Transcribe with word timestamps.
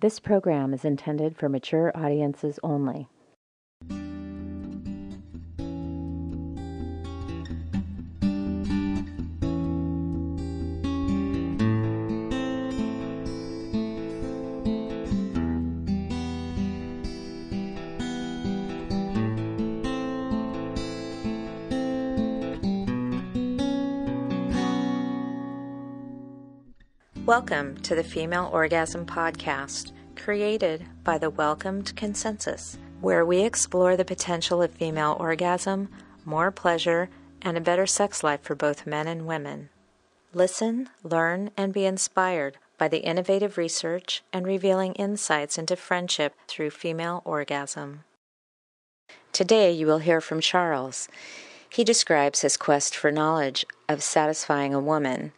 This 0.00 0.20
program 0.20 0.74
is 0.74 0.84
intended 0.84 1.36
for 1.36 1.48
mature 1.48 1.92
audiences 1.94 2.58
only. 2.62 3.08
Welcome 27.26 27.78
to 27.78 27.94
the 27.94 28.04
Female 28.04 28.50
Orgasm 28.52 29.06
Podcast, 29.06 29.92
created 30.14 30.84
by 31.04 31.16
the 31.16 31.30
Welcomed 31.30 31.96
Consensus, 31.96 32.76
where 33.00 33.24
we 33.24 33.40
explore 33.40 33.96
the 33.96 34.04
potential 34.04 34.60
of 34.60 34.74
female 34.74 35.16
orgasm, 35.18 35.88
more 36.26 36.50
pleasure, 36.50 37.08
and 37.40 37.56
a 37.56 37.62
better 37.62 37.86
sex 37.86 38.22
life 38.22 38.42
for 38.42 38.54
both 38.54 38.86
men 38.86 39.08
and 39.08 39.26
women. 39.26 39.70
Listen, 40.34 40.90
learn, 41.02 41.50
and 41.56 41.72
be 41.72 41.86
inspired 41.86 42.58
by 42.76 42.88
the 42.88 42.98
innovative 42.98 43.56
research 43.56 44.22
and 44.30 44.46
revealing 44.46 44.92
insights 44.92 45.56
into 45.56 45.76
friendship 45.76 46.34
through 46.46 46.68
female 46.68 47.22
orgasm. 47.24 48.04
Today, 49.32 49.72
you 49.72 49.86
will 49.86 50.00
hear 50.00 50.20
from 50.20 50.42
Charles. 50.42 51.08
He 51.70 51.84
describes 51.84 52.42
his 52.42 52.58
quest 52.58 52.94
for 52.94 53.10
knowledge 53.10 53.64
of 53.88 54.02
satisfying 54.02 54.74
a 54.74 54.78
woman 54.78 55.32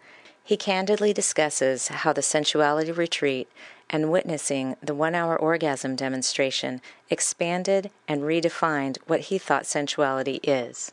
he 0.46 0.56
candidly 0.56 1.12
discusses 1.12 1.88
how 1.88 2.12
the 2.12 2.22
sensuality 2.22 2.92
retreat 2.92 3.48
and 3.90 4.12
witnessing 4.12 4.76
the 4.80 4.94
one 4.94 5.12
hour 5.12 5.36
orgasm 5.36 5.96
demonstration 5.96 6.80
expanded 7.10 7.90
and 8.06 8.22
redefined 8.22 8.96
what 9.08 9.22
he 9.22 9.38
thought 9.38 9.66
sensuality 9.66 10.38
is. 10.44 10.92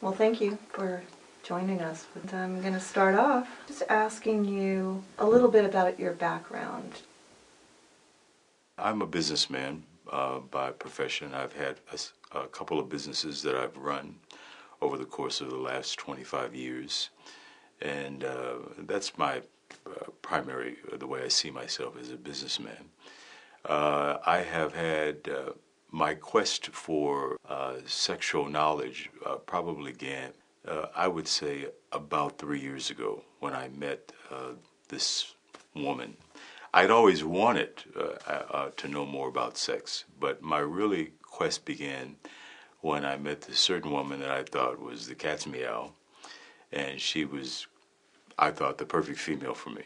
Well, 0.00 0.12
thank 0.12 0.40
you 0.40 0.56
for 0.68 1.02
joining 1.42 1.80
us. 1.80 2.06
I'm 2.32 2.60
going 2.60 2.74
to 2.74 2.80
start 2.80 3.16
off 3.16 3.48
just 3.66 3.82
asking 3.88 4.44
you 4.44 5.02
a 5.18 5.26
little 5.26 5.48
bit 5.48 5.64
about 5.64 5.98
your 5.98 6.12
background. 6.12 6.92
I'm 8.78 9.02
a 9.02 9.06
businessman 9.06 9.82
uh, 10.12 10.38
by 10.38 10.70
profession. 10.70 11.34
I've 11.34 11.52
had 11.52 11.76
a, 11.92 12.38
a 12.38 12.46
couple 12.46 12.78
of 12.78 12.88
businesses 12.88 13.42
that 13.42 13.56
I've 13.56 13.76
run 13.76 14.14
over 14.82 14.96
the 14.96 15.04
course 15.04 15.40
of 15.40 15.50
the 15.50 15.56
last 15.56 15.98
25 15.98 16.54
years. 16.54 17.10
And 17.80 18.24
uh, 18.24 18.54
that's 18.78 19.16
my 19.16 19.42
uh, 19.86 20.10
primary, 20.22 20.76
uh, 20.92 20.96
the 20.96 21.06
way 21.06 21.22
I 21.22 21.28
see 21.28 21.50
myself 21.50 21.96
as 21.98 22.10
a 22.10 22.16
businessman. 22.16 22.90
Uh, 23.64 24.18
I 24.26 24.38
have 24.38 24.74
had 24.74 25.28
uh, 25.28 25.52
my 25.90 26.14
quest 26.14 26.68
for 26.68 27.36
uh, 27.48 27.76
sexual 27.86 28.46
knowledge 28.46 29.10
probably 29.46 29.92
began, 29.92 30.32
I 30.94 31.08
would 31.08 31.28
say, 31.28 31.66
about 31.92 32.38
three 32.38 32.60
years 32.60 32.90
ago 32.90 33.22
when 33.40 33.54
I 33.54 33.68
met 33.68 34.12
this 34.88 35.34
woman. 35.74 36.16
I'd 36.72 36.90
always 36.90 37.24
wanted 37.24 37.84
to 38.76 38.88
know 38.88 39.04
more 39.04 39.28
about 39.28 39.56
sex, 39.56 40.04
but 40.18 40.42
my 40.42 40.58
really 40.60 41.12
quest 41.22 41.64
began 41.64 42.16
when 42.80 43.04
I 43.04 43.16
met 43.16 43.42
this 43.42 43.58
certain 43.58 43.90
woman 43.90 44.20
that 44.20 44.30
I 44.30 44.42
thought 44.42 44.80
was 44.80 45.06
the 45.06 45.14
cat's 45.14 45.46
meow, 45.46 45.92
and 46.72 47.00
she 47.00 47.24
was, 47.24 47.66
I 48.38 48.50
thought, 48.50 48.78
the 48.78 48.86
perfect 48.86 49.18
female 49.18 49.54
for 49.54 49.70
me. 49.70 49.84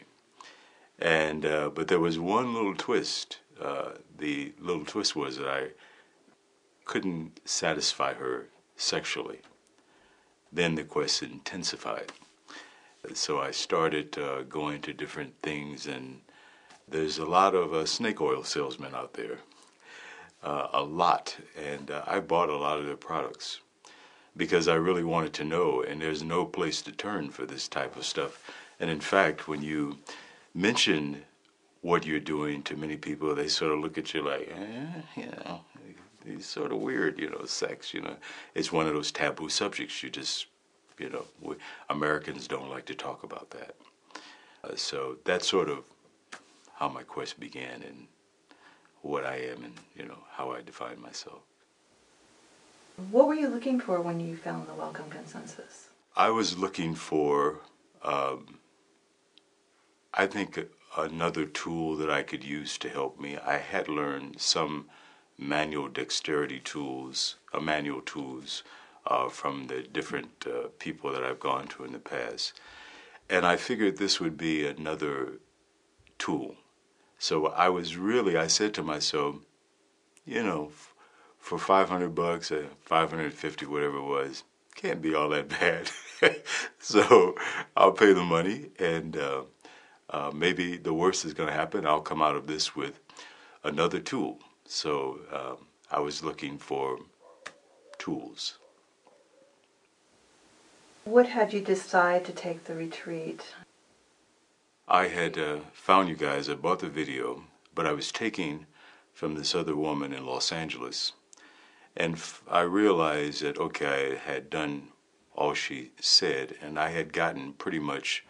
And 0.98 1.44
uh, 1.44 1.70
but 1.70 1.88
there 1.88 2.00
was 2.00 2.18
one 2.18 2.54
little 2.54 2.74
twist. 2.74 3.38
Uh, 3.60 3.92
the 4.18 4.52
little 4.60 4.84
twist 4.84 5.16
was 5.16 5.38
that 5.38 5.48
I 5.48 5.68
couldn't 6.84 7.40
satisfy 7.44 8.14
her 8.14 8.46
sexually. 8.76 9.40
Then 10.52 10.76
the 10.76 10.84
quest 10.84 11.22
intensified. 11.22 12.12
So 13.12 13.40
I 13.40 13.50
started 13.50 14.16
uh, 14.16 14.42
going 14.42 14.80
to 14.82 14.92
different 14.92 15.34
things, 15.42 15.86
and 15.86 16.20
there's 16.88 17.18
a 17.18 17.26
lot 17.26 17.54
of 17.54 17.74
uh, 17.74 17.86
snake 17.86 18.20
oil 18.20 18.44
salesmen 18.44 18.94
out 18.94 19.14
there 19.14 19.38
uh, 20.44 20.68
a 20.74 20.82
lot, 20.82 21.36
and 21.56 21.90
uh, 21.90 22.02
I 22.06 22.20
bought 22.20 22.50
a 22.50 22.56
lot 22.56 22.78
of 22.78 22.86
their 22.86 22.96
products 22.96 23.60
because 24.36 24.68
I 24.68 24.74
really 24.74 25.04
wanted 25.04 25.32
to 25.34 25.44
know, 25.44 25.82
and 25.82 26.00
there's 26.00 26.22
no 26.22 26.44
place 26.44 26.82
to 26.82 26.92
turn 26.92 27.30
for 27.30 27.46
this 27.46 27.66
type 27.66 27.96
of 27.96 28.04
stuff. 28.04 28.50
And 28.78 28.90
in 28.90 29.00
fact, 29.00 29.48
when 29.48 29.62
you 29.62 29.98
mention 30.54 31.22
what 31.80 32.04
you're 32.04 32.20
doing 32.20 32.62
to 32.64 32.76
many 32.76 32.96
people, 32.96 33.34
they 33.34 33.48
sort 33.48 33.72
of 33.72 33.80
look 33.80 33.96
at 33.96 34.12
you 34.12 34.22
like, 34.22 34.52
eh, 34.54 35.00
you 35.16 35.26
know, 35.26 35.60
it's 36.26 36.46
sort 36.46 36.72
of 36.72 36.78
weird, 36.78 37.18
you 37.18 37.30
know, 37.30 37.44
sex, 37.44 37.94
you 37.94 38.00
know. 38.00 38.16
It's 38.54 38.72
one 38.72 38.86
of 38.86 38.94
those 38.94 39.12
taboo 39.12 39.48
subjects. 39.48 40.02
You 40.02 40.10
just, 40.10 40.46
you 40.98 41.08
know, 41.10 41.24
we, 41.40 41.56
Americans 41.90 42.48
don't 42.48 42.70
like 42.70 42.86
to 42.86 42.94
talk 42.94 43.22
about 43.22 43.50
that. 43.50 43.74
Uh, 44.64 44.74
so 44.76 45.16
that's 45.24 45.48
sort 45.48 45.68
of 45.68 45.84
how 46.74 46.88
my 46.88 47.02
quest 47.02 47.38
began, 47.38 47.82
and 47.82 48.06
what 49.04 49.24
I 49.24 49.36
am 49.36 49.62
and 49.62 49.74
you 49.94 50.06
know 50.06 50.18
how 50.32 50.50
I 50.50 50.62
define 50.62 51.00
myself. 51.00 51.42
What 53.10 53.26
were 53.26 53.34
you 53.34 53.48
looking 53.48 53.78
for 53.78 54.00
when 54.00 54.18
you 54.18 54.36
found 54.36 54.66
the 54.66 54.74
Welcomed 54.74 55.10
Consensus? 55.10 55.88
I 56.16 56.30
was 56.30 56.56
looking 56.56 56.94
for, 56.94 57.60
um, 58.02 58.58
I 60.14 60.26
think, 60.26 60.58
another 60.96 61.44
tool 61.44 61.96
that 61.96 62.08
I 62.08 62.22
could 62.22 62.44
use 62.44 62.78
to 62.78 62.88
help 62.88 63.20
me. 63.20 63.36
I 63.36 63.58
had 63.58 63.88
learned 63.88 64.40
some 64.40 64.86
manual 65.36 65.88
dexterity 65.88 66.60
tools, 66.60 67.36
uh, 67.52 67.60
manual 67.60 68.00
tools 68.00 68.62
uh, 69.06 69.28
from 69.28 69.66
the 69.66 69.82
different 69.82 70.46
uh, 70.46 70.68
people 70.78 71.12
that 71.12 71.24
I've 71.24 71.40
gone 71.40 71.66
to 71.68 71.84
in 71.84 71.92
the 71.92 71.98
past. 71.98 72.52
And 73.28 73.44
I 73.44 73.56
figured 73.56 73.98
this 73.98 74.20
would 74.20 74.38
be 74.38 74.64
another 74.66 75.40
tool 76.16 76.54
so 77.24 77.46
I 77.46 77.70
was 77.70 77.96
really, 77.96 78.36
I 78.36 78.48
said 78.48 78.74
to 78.74 78.82
myself, 78.82 79.36
you 80.26 80.42
know, 80.42 80.72
for 81.38 81.58
500 81.58 82.14
bucks 82.14 82.52
or 82.52 82.66
550, 82.82 83.64
whatever 83.64 83.96
it 83.96 84.02
was, 84.02 84.44
can't 84.74 85.00
be 85.00 85.14
all 85.14 85.30
that 85.30 85.48
bad. 85.60 85.90
so 86.78 87.34
I'll 87.74 87.92
pay 87.92 88.12
the 88.12 88.22
money, 88.22 88.66
and 88.78 89.16
uh, 89.16 89.44
uh, 90.10 90.32
maybe 90.34 90.76
the 90.76 90.92
worst 90.92 91.24
is 91.24 91.32
going 91.32 91.48
to 91.48 91.54
happen. 91.54 91.86
I'll 91.86 92.02
come 92.02 92.20
out 92.20 92.36
of 92.36 92.46
this 92.46 92.76
with 92.76 93.00
another 93.62 94.00
tool. 94.00 94.40
So 94.66 95.20
um, 95.32 95.66
I 95.90 96.00
was 96.00 96.22
looking 96.22 96.58
for 96.58 96.98
tools. 97.96 98.58
What 101.04 101.28
had 101.28 101.54
you 101.54 101.62
decide 101.62 102.26
to 102.26 102.32
take 102.32 102.64
the 102.64 102.74
retreat? 102.74 103.54
I 104.86 105.08
had 105.08 105.38
uh, 105.38 105.60
found 105.72 106.10
you 106.10 106.14
guys, 106.14 106.50
I 106.50 106.54
bought 106.54 106.80
the 106.80 106.88
video, 106.90 107.44
but 107.74 107.86
I 107.86 107.92
was 107.92 108.12
taking 108.12 108.66
from 109.14 109.34
this 109.34 109.54
other 109.54 109.74
woman 109.74 110.12
in 110.12 110.26
Los 110.26 110.52
Angeles. 110.52 111.12
And 111.96 112.16
f- 112.16 112.42
I 112.50 112.60
realized 112.60 113.42
that, 113.42 113.56
okay, 113.56 114.12
I 114.12 114.30
had 114.30 114.50
done 114.50 114.88
all 115.34 115.54
she 115.54 115.92
said, 116.00 116.56
and 116.60 116.78
I 116.78 116.90
had 116.90 117.14
gotten 117.14 117.54
pretty 117.54 117.78
much 117.78 118.26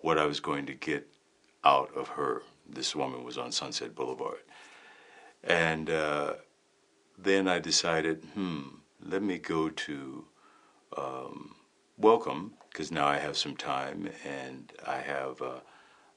what 0.00 0.16
I 0.16 0.24
was 0.24 0.40
going 0.40 0.64
to 0.66 0.74
get 0.74 1.06
out 1.62 1.94
of 1.94 2.08
her. 2.08 2.42
This 2.66 2.96
woman 2.96 3.22
was 3.22 3.36
on 3.36 3.52
Sunset 3.52 3.94
Boulevard. 3.94 4.40
And 5.44 5.90
uh, 5.90 6.34
then 7.18 7.46
I 7.48 7.58
decided, 7.58 8.24
hmm, 8.32 8.62
let 9.04 9.22
me 9.22 9.36
go 9.38 9.68
to 9.68 10.24
um, 10.96 11.54
Welcome, 11.98 12.54
because 12.70 12.90
now 12.90 13.06
I 13.06 13.18
have 13.18 13.36
some 13.36 13.56
time 13.56 14.08
and 14.24 14.72
I 14.86 15.00
have. 15.00 15.42
Uh, 15.42 15.60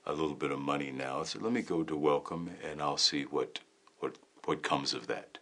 a 0.05 0.11
little 0.11 0.35
bit 0.35 0.51
of 0.51 0.59
money 0.59 0.91
now. 0.91 1.23
So 1.23 1.39
let 1.39 1.51
me 1.51 1.61
go 1.61 1.83
to 1.83 1.95
welcome 1.95 2.51
and 2.63 2.81
I'll 2.81 2.97
see 2.97 3.23
what 3.23 3.59
what 3.99 4.17
what 4.45 4.63
comes 4.63 4.93
of 4.93 5.07
that. 5.07 5.37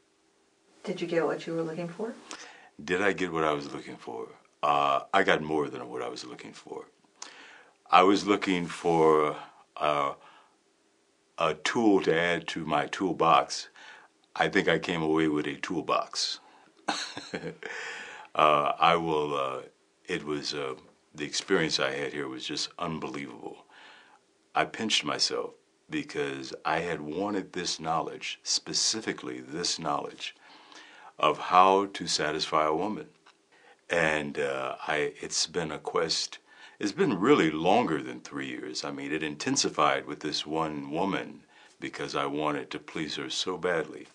Did 0.83 1.01
you 1.01 1.07
get 1.07 1.25
what 1.25 1.45
you 1.45 1.55
were 1.55 1.61
looking 1.61 1.87
for? 1.87 2.13
Did 2.83 3.01
I 3.01 3.13
get 3.13 3.31
what 3.31 3.43
I 3.43 3.53
was 3.53 3.71
looking 3.73 3.97
for? 3.97 4.29
Uh, 4.61 5.01
I 5.13 5.23
got 5.23 5.41
more 5.41 5.69
than 5.69 5.87
what 5.89 6.01
I 6.01 6.09
was 6.09 6.25
looking 6.25 6.53
for. 6.53 6.85
I 7.91 8.03
was 8.03 8.25
looking 8.25 8.67
for 8.67 9.35
uh, 9.77 10.13
a 11.37 11.53
tool 11.55 12.01
to 12.03 12.17
add 12.17 12.47
to 12.49 12.65
my 12.65 12.87
toolbox. 12.87 13.69
I 14.35 14.47
think 14.49 14.67
I 14.67 14.79
came 14.79 15.01
away 15.01 15.27
with 15.27 15.47
a 15.47 15.55
toolbox. 15.55 16.39
uh, 18.35 18.71
I 18.79 18.95
will. 18.95 19.35
Uh, 19.35 19.61
it 20.07 20.23
was 20.23 20.53
uh, 20.53 20.75
the 21.15 21.25
experience 21.25 21.79
I 21.79 21.91
had 21.91 22.13
here 22.13 22.27
was 22.27 22.45
just 22.45 22.69
unbelievable. 22.77 23.65
I 24.55 24.65
pinched 24.65 25.03
myself 25.03 25.51
because 25.89 26.53
I 26.65 26.79
had 26.79 27.01
wanted 27.01 27.53
this 27.53 27.79
knowledge, 27.79 28.39
specifically 28.43 29.39
this 29.41 29.79
knowledge, 29.79 30.35
of 31.17 31.37
how 31.37 31.87
to 31.93 32.07
satisfy 32.07 32.65
a 32.65 32.75
woman. 32.75 33.07
And 33.89 34.39
uh, 34.39 34.75
I, 34.87 35.13
it's 35.21 35.47
been 35.47 35.71
a 35.71 35.79
quest 35.79 36.39
it's 36.79 36.93
been 36.93 37.19
really 37.19 37.51
longer 37.51 38.01
than 38.01 38.21
three 38.21 38.47
years. 38.47 38.85
I 38.85 38.91
mean, 38.91 39.11
it 39.11 39.21
intensified 39.21 40.05
with 40.05 40.21
this 40.21 40.45
one 40.45 40.91
woman 40.91 41.41
because 41.79 42.15
I 42.15 42.25
wanted 42.25 42.71
to 42.71 42.79
please 42.79 43.17
her 43.17 43.29
so 43.29 43.57
badly. 43.57 44.07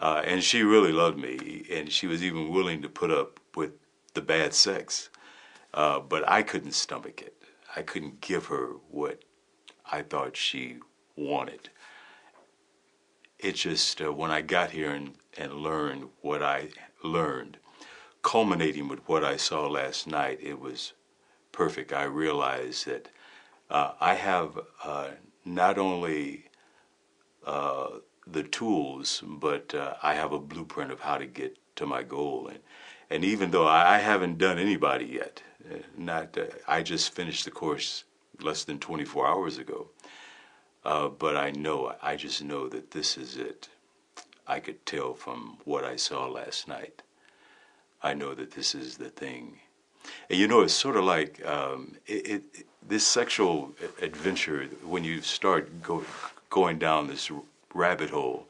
Uh, 0.00 0.22
and 0.24 0.44
she 0.44 0.62
really 0.62 0.92
loved 0.92 1.18
me, 1.18 1.66
and 1.72 1.90
she 1.90 2.06
was 2.06 2.22
even 2.22 2.50
willing 2.50 2.82
to 2.82 2.88
put 2.88 3.10
up 3.10 3.40
with 3.56 3.72
the 4.14 4.22
bad 4.22 4.54
sex. 4.54 5.10
Uh, 5.74 5.98
but 5.98 6.26
I 6.28 6.42
couldn't 6.42 6.72
stomach 6.72 7.20
it. 7.20 7.34
I 7.74 7.82
couldn't 7.82 8.20
give 8.20 8.46
her 8.46 8.74
what 8.90 9.24
I 9.90 10.02
thought 10.02 10.36
she 10.36 10.78
wanted. 11.16 11.70
It 13.38 13.54
just, 13.54 14.00
uh, 14.00 14.12
when 14.12 14.30
I 14.30 14.40
got 14.40 14.70
here 14.70 14.90
and, 14.90 15.14
and 15.36 15.52
learned 15.52 16.08
what 16.20 16.42
I 16.42 16.68
learned, 17.02 17.58
culminating 18.22 18.88
with 18.88 19.00
what 19.08 19.24
I 19.24 19.36
saw 19.36 19.66
last 19.66 20.06
night, 20.06 20.40
it 20.42 20.60
was 20.60 20.92
perfect. 21.52 21.92
I 21.92 22.04
realized 22.04 22.86
that 22.86 23.08
uh, 23.70 23.92
I 24.00 24.14
have 24.14 24.58
uh, 24.84 25.08
not 25.44 25.78
only 25.78 26.44
uh, 27.46 27.88
the 28.26 28.42
tools, 28.42 29.22
but 29.26 29.74
uh, 29.74 29.94
I 30.02 30.14
have 30.14 30.32
a 30.32 30.38
blueprint 30.38 30.90
of 30.90 31.00
how 31.00 31.18
to 31.18 31.26
get 31.26 31.56
to 31.76 31.86
my 31.86 32.02
goal. 32.02 32.48
And, 32.48 32.58
and 33.10 33.24
even 33.24 33.50
though 33.50 33.66
I 33.66 33.98
haven't 33.98 34.38
done 34.38 34.58
anybody 34.58 35.06
yet, 35.06 35.42
uh, 35.70 35.78
not 35.96 36.36
I 36.66 36.82
just 36.82 37.14
finished 37.14 37.44
the 37.44 37.50
course 37.50 38.04
less 38.40 38.64
than 38.64 38.78
24 38.78 39.26
hours 39.26 39.58
ago. 39.58 39.88
Uh, 40.84 41.08
but 41.08 41.36
I 41.36 41.50
know, 41.50 41.94
I 42.02 42.16
just 42.16 42.42
know 42.42 42.68
that 42.68 42.92
this 42.92 43.16
is 43.16 43.36
it. 43.36 43.68
I 44.46 44.60
could 44.60 44.84
tell 44.86 45.14
from 45.14 45.58
what 45.64 45.84
I 45.84 45.96
saw 45.96 46.26
last 46.26 46.68
night. 46.68 47.02
I 48.02 48.14
know 48.14 48.34
that 48.34 48.52
this 48.52 48.74
is 48.74 48.96
the 48.96 49.10
thing. 49.10 49.58
And 50.30 50.38
you 50.38 50.48
know, 50.48 50.62
it's 50.62 50.72
sort 50.72 50.96
of 50.96 51.04
like 51.04 51.44
um, 51.44 51.96
it, 52.06 52.30
it, 52.30 52.66
this 52.86 53.06
sexual 53.06 53.74
adventure, 54.00 54.64
when 54.82 55.04
you 55.04 55.20
start 55.20 55.82
go, 55.82 56.04
going 56.48 56.78
down 56.78 57.08
this 57.08 57.30
rabbit 57.74 58.10
hole, 58.10 58.46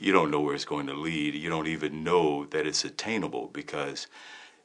you 0.00 0.12
don't 0.12 0.30
know 0.30 0.40
where 0.40 0.54
it's 0.54 0.64
going 0.64 0.86
to 0.86 0.94
lead. 0.94 1.34
You 1.34 1.50
don't 1.50 1.66
even 1.66 2.02
know 2.02 2.46
that 2.46 2.66
it's 2.66 2.84
attainable 2.84 3.50
because 3.52 4.06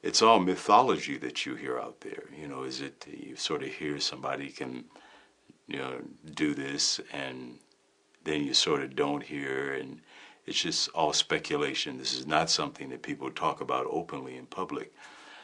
it's 0.03 0.21
all 0.21 0.39
mythology 0.39 1.17
that 1.17 1.45
you 1.45 1.55
hear 1.55 1.79
out 1.79 2.01
there. 2.01 2.25
You 2.37 2.47
know, 2.47 2.63
is 2.63 2.81
it 2.81 3.07
you 3.09 3.37
sort 3.37 3.63
of 3.63 3.69
hear 3.69 3.99
somebody 3.99 4.49
can, 4.49 4.83
you 5.67 5.77
know, 5.77 6.01
do 6.35 6.53
this, 6.53 6.99
and 7.13 7.57
then 8.25 8.43
you 8.43 8.53
sort 8.53 8.83
of 8.83 8.95
don't 8.95 9.23
hear, 9.23 9.73
and 9.73 10.01
it's 10.45 10.61
just 10.61 10.89
all 10.89 11.13
speculation. 11.13 11.97
This 11.97 12.13
is 12.13 12.27
not 12.27 12.49
something 12.49 12.89
that 12.89 13.01
people 13.01 13.31
talk 13.31 13.61
about 13.61 13.87
openly 13.89 14.35
in 14.35 14.45
public. 14.45 14.93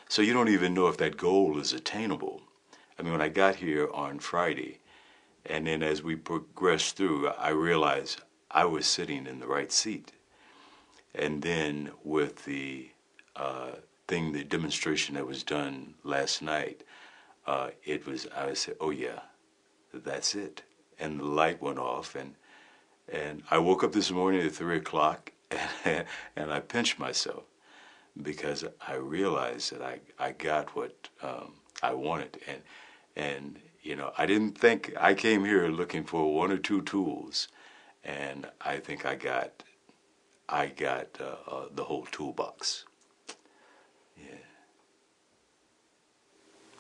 So 0.10 0.22
you 0.22 0.34
don't 0.34 0.50
even 0.50 0.74
know 0.74 0.88
if 0.88 0.98
that 0.98 1.18
goal 1.18 1.58
is 1.58 1.72
attainable. 1.72 2.42
I 2.98 3.02
mean, 3.02 3.14
when 3.14 3.22
I 3.22 3.30
got 3.30 3.56
here 3.56 3.90
on 3.94 4.20
Friday, 4.20 4.80
and 5.46 5.68
then 5.68 5.82
as 5.82 6.04
we 6.04 6.18
progressed 6.18 6.98
through, 6.98 7.30
I 7.30 7.50
realized 7.50 8.22
I 8.52 8.66
was 8.66 8.86
sitting 8.86 9.26
in 9.26 9.40
the 9.40 9.48
right 9.48 9.72
seat. 9.72 10.12
And 11.16 11.42
then 11.42 11.92
with 12.04 12.44
the 12.44 12.90
uh, 13.36 13.72
thing, 14.10 14.34
the 14.34 14.44
demonstration 14.44 15.16
that 15.16 15.26
was 15.26 15.44
done 15.44 15.94
last 16.04 16.42
night, 16.42 16.84
uh, 17.46 17.70
it 17.86 18.06
was, 18.08 18.28
I 18.36 18.54
said, 18.56 18.76
oh 18.82 18.90
yeah, 18.90 19.20
that's 19.94 20.36
it. 20.36 20.64
And 21.00 21.20
the 21.20 21.26
light 21.26 21.62
went 21.62 21.78
off 21.78 22.16
and, 22.16 22.34
and 23.08 23.44
I 23.50 23.60
woke 23.60 23.84
up 23.84 23.94
this 23.94 24.12
morning 24.12 24.42
at 24.42 24.52
three 24.52 24.78
o'clock 24.78 25.32
and, 25.86 26.06
and 26.36 26.52
I 26.52 26.60
pinched 26.60 27.00
myself 27.00 27.44
because 28.22 28.66
I 28.86 28.96
realized 28.96 29.72
that 29.74 29.82
I, 29.82 30.00
I 30.18 30.32
got 30.32 30.76
what 30.76 31.08
um, 31.22 31.54
I 31.82 31.94
wanted. 31.94 32.40
And, 32.48 32.62
and, 33.16 33.60
you 33.82 33.96
know, 33.96 34.12
I 34.18 34.26
didn't 34.26 34.58
think 34.58 34.94
I 35.00 35.14
came 35.14 35.46
here 35.46 35.68
looking 35.68 36.04
for 36.04 36.34
one 36.34 36.52
or 36.52 36.58
two 36.58 36.82
tools 36.82 37.48
and 38.04 38.48
I 38.62 38.78
think 38.78 39.06
I 39.06 39.16
got 39.16 39.64
I 40.52 40.66
got 40.68 41.10
uh, 41.22 41.52
uh, 41.52 41.66
the 41.72 41.84
whole 41.84 42.08
toolbox. 42.12 42.86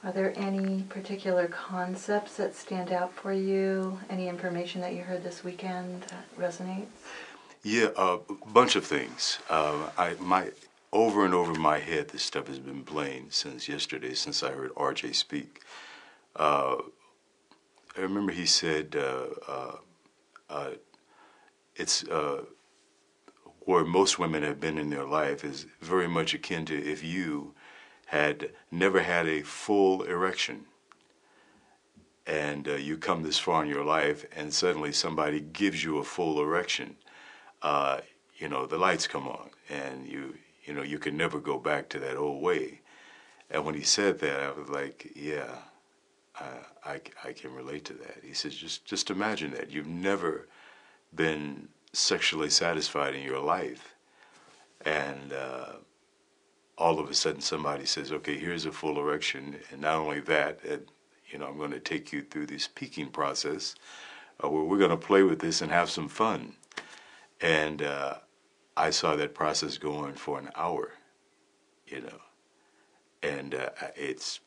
Are 0.04 0.14
there 0.14 0.34
any 0.38 0.84
particular 0.84 1.48
concepts 1.48 2.38
that 2.38 2.56
stand 2.56 2.92
out 2.92 3.14
for 3.14 3.34
you? 3.34 4.00
Any 4.10 4.30
information 4.30 4.80
that 4.82 4.94
you 4.94 5.04
heard 5.04 5.24
this 5.24 5.44
weekend 5.44 6.04
that 6.04 6.38
resonates? 6.38 6.86
Yeah, 7.64 7.90
a 7.98 8.14
uh, 8.14 8.18
bunch 8.54 8.78
of 8.78 8.86
things. 8.86 9.40
Uh, 9.50 9.90
I 9.98 10.14
my 10.20 10.52
over 10.94 11.26
and 11.26 11.34
over 11.34 11.54
my 11.54 11.80
head, 11.80 12.10
this 12.10 12.24
stuff 12.24 12.48
has 12.48 12.60
been 12.60 12.84
playing 12.84 13.28
since 13.32 13.68
yesterday, 13.68 14.14
since 14.14 14.42
I 14.42 14.52
heard 14.52 14.74
RJ 14.76 15.16
speak. 15.16 15.62
Uh, 16.34 16.78
I 17.98 18.02
remember 18.02 18.32
he 18.32 18.46
said 18.46 18.96
uh, 18.96 20.70
it's 21.76 22.04
uh, 22.06 22.44
where 23.62 23.84
most 23.84 24.18
women 24.18 24.44
have 24.44 24.60
been 24.60 24.78
in 24.78 24.90
their 24.90 25.06
life 25.06 25.44
is 25.44 25.66
very 25.82 26.08
much 26.08 26.34
akin 26.34 26.66
to 26.66 26.76
if 26.76 27.04
you 27.04 27.54
had 28.10 28.52
never 28.72 29.02
had 29.02 29.28
a 29.28 29.42
full 29.42 30.04
erection. 30.04 30.66
And 32.26 32.68
uh, 32.68 32.76
you 32.76 32.98
come 32.98 33.24
this 33.24 33.40
far 33.40 33.64
in 33.64 33.70
your 33.70 33.84
life 33.84 34.26
and 34.36 34.54
suddenly 34.54 34.92
somebody 34.92 35.40
gives 35.40 35.84
you 35.84 35.98
a 35.98 36.04
full 36.04 36.40
erection 36.42 36.96
uh, 37.62 38.00
you 38.38 38.48
know 38.48 38.66
the 38.66 38.78
lights 38.78 39.08
come 39.08 39.28
on 39.28 39.50
and 39.70 40.08
you 40.08 40.36
you 40.64 40.74
know 40.74 40.82
you 40.82 41.00
can 41.00 41.18
never 41.18 41.40
go 41.40 41.58
back 41.58 41.90
to 41.90 42.00
that 42.00 42.16
old 42.16 42.42
way. 42.42 42.82
And 43.50 43.66
when 43.66 43.76
he 43.76 43.82
said 43.82 44.20
that 44.20 44.40
i 44.42 44.52
was 44.52 44.70
like 44.70 45.12
yeah 45.16 45.56
I, 46.86 47.02
I 47.26 47.34
can 47.34 47.54
relate 47.54 47.84
to 47.86 47.94
that. 47.94 48.20
He 48.24 48.34
says 48.34 48.56
just 48.56 48.86
just 48.86 49.12
imagine 49.12 49.52
that. 49.52 49.72
You've 49.72 49.88
never 49.88 50.48
been 51.14 51.68
sexually 51.92 52.50
satisfied 52.50 53.14
in 53.14 53.24
your 53.24 53.42
life, 53.42 53.96
and 54.86 55.34
uh, 55.34 55.74
all 56.80 57.00
of 57.00 57.10
a 57.10 57.14
sudden 57.14 57.42
somebody 57.42 57.86
says, 57.86 58.12
"Okay, 58.12 58.38
here's 58.40 58.66
a 58.66 58.72
full 58.72 58.98
erection," 58.98 59.60
and 59.72 59.82
not 59.82 59.98
only 59.98 60.22
that, 60.22 60.62
you 61.30 61.38
know, 61.38 61.48
I'm 61.48 61.58
going 61.58 61.72
to 61.72 61.80
take 61.80 62.12
you 62.14 62.24
through 62.24 62.48
this 62.48 62.68
peaking 62.68 63.10
process, 63.10 63.76
uh, 64.44 64.50
where 64.50 64.64
we're 64.64 64.80
going 64.80 64.90
to 64.90 64.98
play 64.98 65.24
with 65.24 65.40
this 65.40 65.62
and 65.62 65.72
have 65.72 65.90
some 65.90 66.08
fun, 66.08 66.56
and 67.42 67.82
uh, 67.82 68.16
I 68.78 68.90
saw 68.92 69.16
that 69.18 69.36
process 69.36 69.78
going 69.78 70.16
for 70.16 70.40
an 70.40 70.50
hour, 70.56 70.94
you 71.88 72.02
know, 72.02 72.22
and 73.22 73.54
uh, 73.54 73.70
it's 73.96 74.40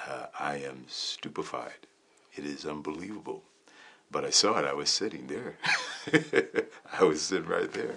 uh, 0.00 0.26
I 0.38 0.56
am 0.56 0.84
stupefied. 0.88 1.86
It 2.34 2.44
is 2.44 2.66
unbelievable. 2.66 3.42
But 4.10 4.24
I 4.24 4.30
saw 4.30 4.58
it. 4.58 4.64
I 4.64 4.72
was 4.72 4.88
sitting 4.88 5.26
there. 5.26 5.56
I 7.00 7.04
was 7.04 7.22
sitting 7.22 7.48
right 7.48 7.70
there. 7.72 7.96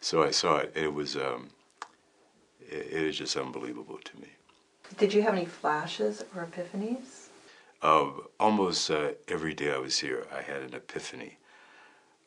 So 0.00 0.22
I 0.22 0.30
saw 0.30 0.58
it. 0.58 0.72
It 0.76 0.94
was 0.94 1.16
um, 1.16 1.48
it, 2.72 3.06
was 3.06 3.18
just 3.18 3.36
unbelievable 3.36 3.98
to 4.04 4.20
me. 4.20 4.28
Did 4.98 5.14
you 5.14 5.22
have 5.22 5.34
any 5.34 5.46
flashes 5.46 6.24
or 6.34 6.46
epiphanies? 6.46 7.28
Uh, 7.80 8.10
almost 8.38 8.90
uh, 8.90 9.12
every 9.28 9.54
day 9.54 9.72
I 9.72 9.78
was 9.78 9.98
here, 9.98 10.26
I 10.34 10.42
had 10.42 10.62
an 10.62 10.74
epiphany. 10.74 11.38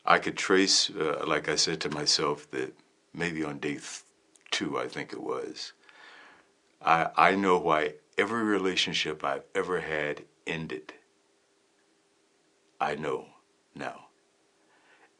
I 0.04 0.18
could 0.18 0.36
trace, 0.36 0.90
uh, 0.90 1.24
like 1.26 1.48
I 1.48 1.56
said 1.56 1.80
to 1.80 1.90
myself, 1.90 2.50
that 2.50 2.74
maybe 3.14 3.42
on 3.42 3.58
day 3.58 3.74
th- 3.74 4.02
two, 4.50 4.78
I 4.78 4.86
think 4.86 5.12
it 5.12 5.22
was, 5.22 5.72
I, 6.82 7.08
I 7.16 7.34
know 7.34 7.58
why 7.58 7.94
every 8.18 8.42
relationship 8.42 9.24
I've 9.24 9.44
ever 9.54 9.80
had 9.80 10.24
ended. 10.46 10.92
I 12.80 12.94
know 12.94 13.26
now. 13.74 14.06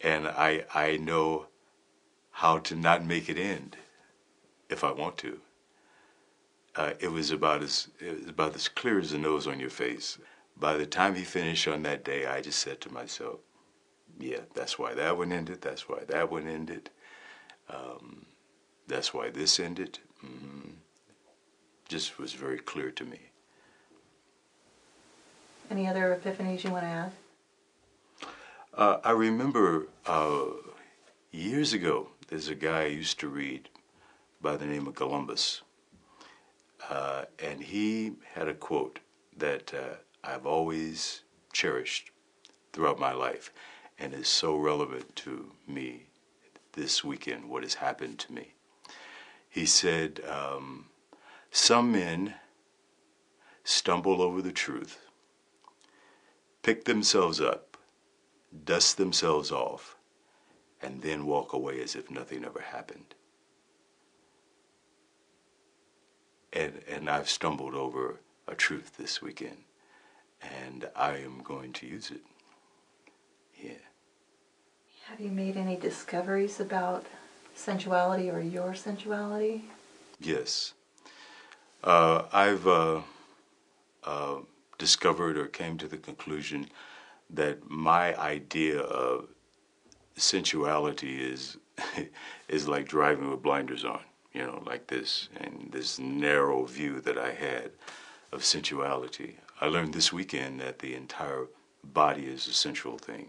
And 0.00 0.28
I, 0.28 0.64
I 0.74 0.98
know 0.98 1.46
how 2.30 2.58
to 2.58 2.76
not 2.76 3.04
make 3.04 3.28
it 3.28 3.38
end 3.38 3.78
if 4.68 4.84
I 4.84 4.92
want 4.92 5.16
to. 5.18 5.40
Uh, 6.74 6.92
it 7.00 7.08
was 7.08 7.30
about 7.30 7.62
as 7.62 7.88
it 8.00 8.20
was 8.20 8.28
about 8.28 8.54
as 8.54 8.68
clear 8.68 8.98
as 8.98 9.10
the 9.10 9.18
nose 9.18 9.46
on 9.46 9.58
your 9.58 9.70
face. 9.70 10.18
By 10.58 10.76
the 10.76 10.86
time 10.86 11.14
he 11.14 11.24
finished 11.24 11.66
on 11.68 11.82
that 11.82 12.04
day, 12.04 12.26
I 12.26 12.40
just 12.40 12.58
said 12.58 12.80
to 12.82 12.92
myself, 12.92 13.40
"Yeah, 14.18 14.40
that's 14.54 14.78
why 14.78 14.94
that 14.94 15.16
one 15.16 15.32
ended. 15.32 15.62
That's 15.62 15.88
why 15.88 16.04
that 16.08 16.30
one 16.30 16.46
ended. 16.46 16.90
Um, 17.70 18.26
that's 18.86 19.14
why 19.14 19.30
this 19.30 19.58
ended." 19.58 19.98
Mm-hmm. 20.24 20.72
Just 21.88 22.18
was 22.18 22.34
very 22.34 22.58
clear 22.58 22.90
to 22.90 23.04
me. 23.04 23.20
Any 25.70 25.86
other 25.88 26.20
epiphanies 26.20 26.62
you 26.62 26.70
want 26.70 26.84
to 26.84 26.88
add? 26.88 27.12
Uh, 28.74 28.98
I 29.02 29.12
remember 29.12 29.88
uh, 30.04 30.44
years 31.32 31.72
ago, 31.72 32.08
there's 32.28 32.48
a 32.48 32.54
guy 32.54 32.82
I 32.82 32.86
used 32.86 33.18
to 33.20 33.28
read 33.28 33.70
by 34.40 34.56
the 34.56 34.66
name 34.66 34.86
of 34.86 34.94
Columbus. 34.94 35.62
Uh, 36.88 37.24
and 37.38 37.62
he 37.62 38.12
had 38.34 38.48
a 38.48 38.54
quote 38.54 39.00
that 39.36 39.72
uh, 39.74 39.96
I've 40.22 40.46
always 40.46 41.22
cherished 41.52 42.10
throughout 42.72 42.98
my 42.98 43.12
life 43.12 43.52
and 43.98 44.12
is 44.12 44.28
so 44.28 44.56
relevant 44.56 45.16
to 45.16 45.52
me 45.66 46.06
this 46.72 47.02
weekend, 47.02 47.48
what 47.48 47.62
has 47.62 47.74
happened 47.74 48.18
to 48.20 48.32
me. 48.32 48.52
He 49.48 49.66
said, 49.66 50.20
um, 50.28 50.86
Some 51.50 51.90
men 51.90 52.34
stumble 53.64 54.22
over 54.22 54.42
the 54.42 54.52
truth, 54.52 54.98
pick 56.62 56.84
themselves 56.84 57.40
up, 57.40 57.76
dust 58.64 58.96
themselves 58.96 59.50
off, 59.50 59.96
and 60.82 61.02
then 61.02 61.26
walk 61.26 61.52
away 61.52 61.82
as 61.82 61.96
if 61.96 62.10
nothing 62.10 62.44
ever 62.44 62.60
happened. 62.60 63.15
And, 66.56 66.80
and 66.88 67.10
I've 67.10 67.28
stumbled 67.28 67.74
over 67.74 68.20
a 68.48 68.54
truth 68.54 68.96
this 68.96 69.20
weekend, 69.20 69.58
and 70.40 70.88
I 70.96 71.18
am 71.18 71.42
going 71.44 71.74
to 71.74 71.86
use 71.86 72.10
it. 72.10 72.22
Yeah. 73.62 73.72
Have 75.04 75.20
you 75.20 75.30
made 75.30 75.58
any 75.58 75.76
discoveries 75.76 76.58
about 76.58 77.04
sensuality 77.54 78.30
or 78.30 78.40
your 78.40 78.74
sensuality? 78.74 79.64
Yes. 80.18 80.72
Uh, 81.84 82.22
I've 82.32 82.66
uh, 82.66 83.02
uh, 84.04 84.36
discovered 84.78 85.36
or 85.36 85.48
came 85.48 85.76
to 85.76 85.86
the 85.86 85.98
conclusion 85.98 86.70
that 87.28 87.68
my 87.68 88.18
idea 88.18 88.80
of 88.80 89.28
sensuality 90.16 91.20
is 91.20 91.58
is 92.48 92.66
like 92.66 92.88
driving 92.88 93.30
with 93.30 93.42
blinders 93.42 93.84
on, 93.84 94.00
you 94.36 94.42
know, 94.42 94.62
like 94.66 94.86
this, 94.88 95.30
and 95.40 95.68
this 95.72 95.98
narrow 95.98 96.64
view 96.66 97.00
that 97.00 97.16
I 97.16 97.32
had 97.32 97.70
of 98.32 98.44
sensuality. 98.44 99.38
I 99.62 99.66
learned 99.66 99.94
this 99.94 100.12
weekend 100.12 100.60
that 100.60 100.80
the 100.80 100.94
entire 100.94 101.46
body 101.82 102.26
is 102.26 102.46
a 102.46 102.52
sensual 102.52 102.98
thing. 102.98 103.28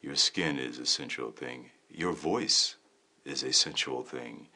Your 0.00 0.14
skin 0.14 0.56
is 0.58 0.78
a 0.78 0.86
sensual 0.86 1.32
thing. 1.32 1.70
Your 1.90 2.12
voice 2.12 2.76
is 3.24 3.42
a 3.42 3.52
sensual 3.52 4.04
thing. 4.04 4.46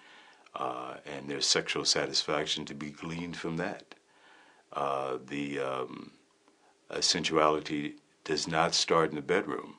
Uh, 0.54 0.94
and 1.04 1.28
there's 1.28 1.46
sexual 1.46 1.84
satisfaction 1.84 2.64
to 2.66 2.74
be 2.74 2.90
gleaned 2.90 3.36
from 3.36 3.56
that. 3.56 3.96
Uh, 4.72 5.18
the 5.26 5.58
um, 5.58 6.12
uh, 6.88 7.00
sensuality 7.00 7.96
does 8.22 8.46
not 8.46 8.74
start 8.74 9.10
in 9.10 9.16
the 9.16 9.22
bedroom. 9.22 9.74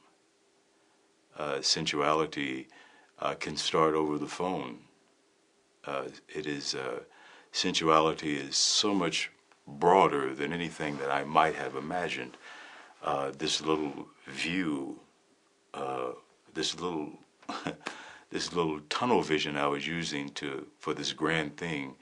Uh, 1.38 1.62
sensuality 1.62 2.68
uh, 3.20 3.34
can 3.36 3.56
start 3.56 3.94
over 3.96 4.18
the 4.18 4.28
phone. 4.28 4.80
Uh, 5.86 6.04
it 6.28 6.46
is 6.46 6.76
sensuality 7.52 8.36
is 8.36 8.58
so 8.58 8.94
much 8.94 9.32
broader 9.68 10.34
than 10.34 10.52
anything 10.52 10.98
that 10.98 11.12
I 11.12 11.24
might 11.24 11.56
have 11.56 11.76
imagined. 11.76 12.38
this 13.38 13.62
little 13.62 14.08
view, 14.28 15.00
this 16.54 16.80
little 16.80 17.20
this 18.30 18.54
little 18.54 18.80
tunnel 18.90 19.22
vision 19.22 19.56
I 19.58 19.68
was 19.68 19.88
using 19.88 20.30
to 20.30 20.68
for 20.80 20.94
this 20.94 21.14
grand 21.14 21.58
thing 21.58 21.96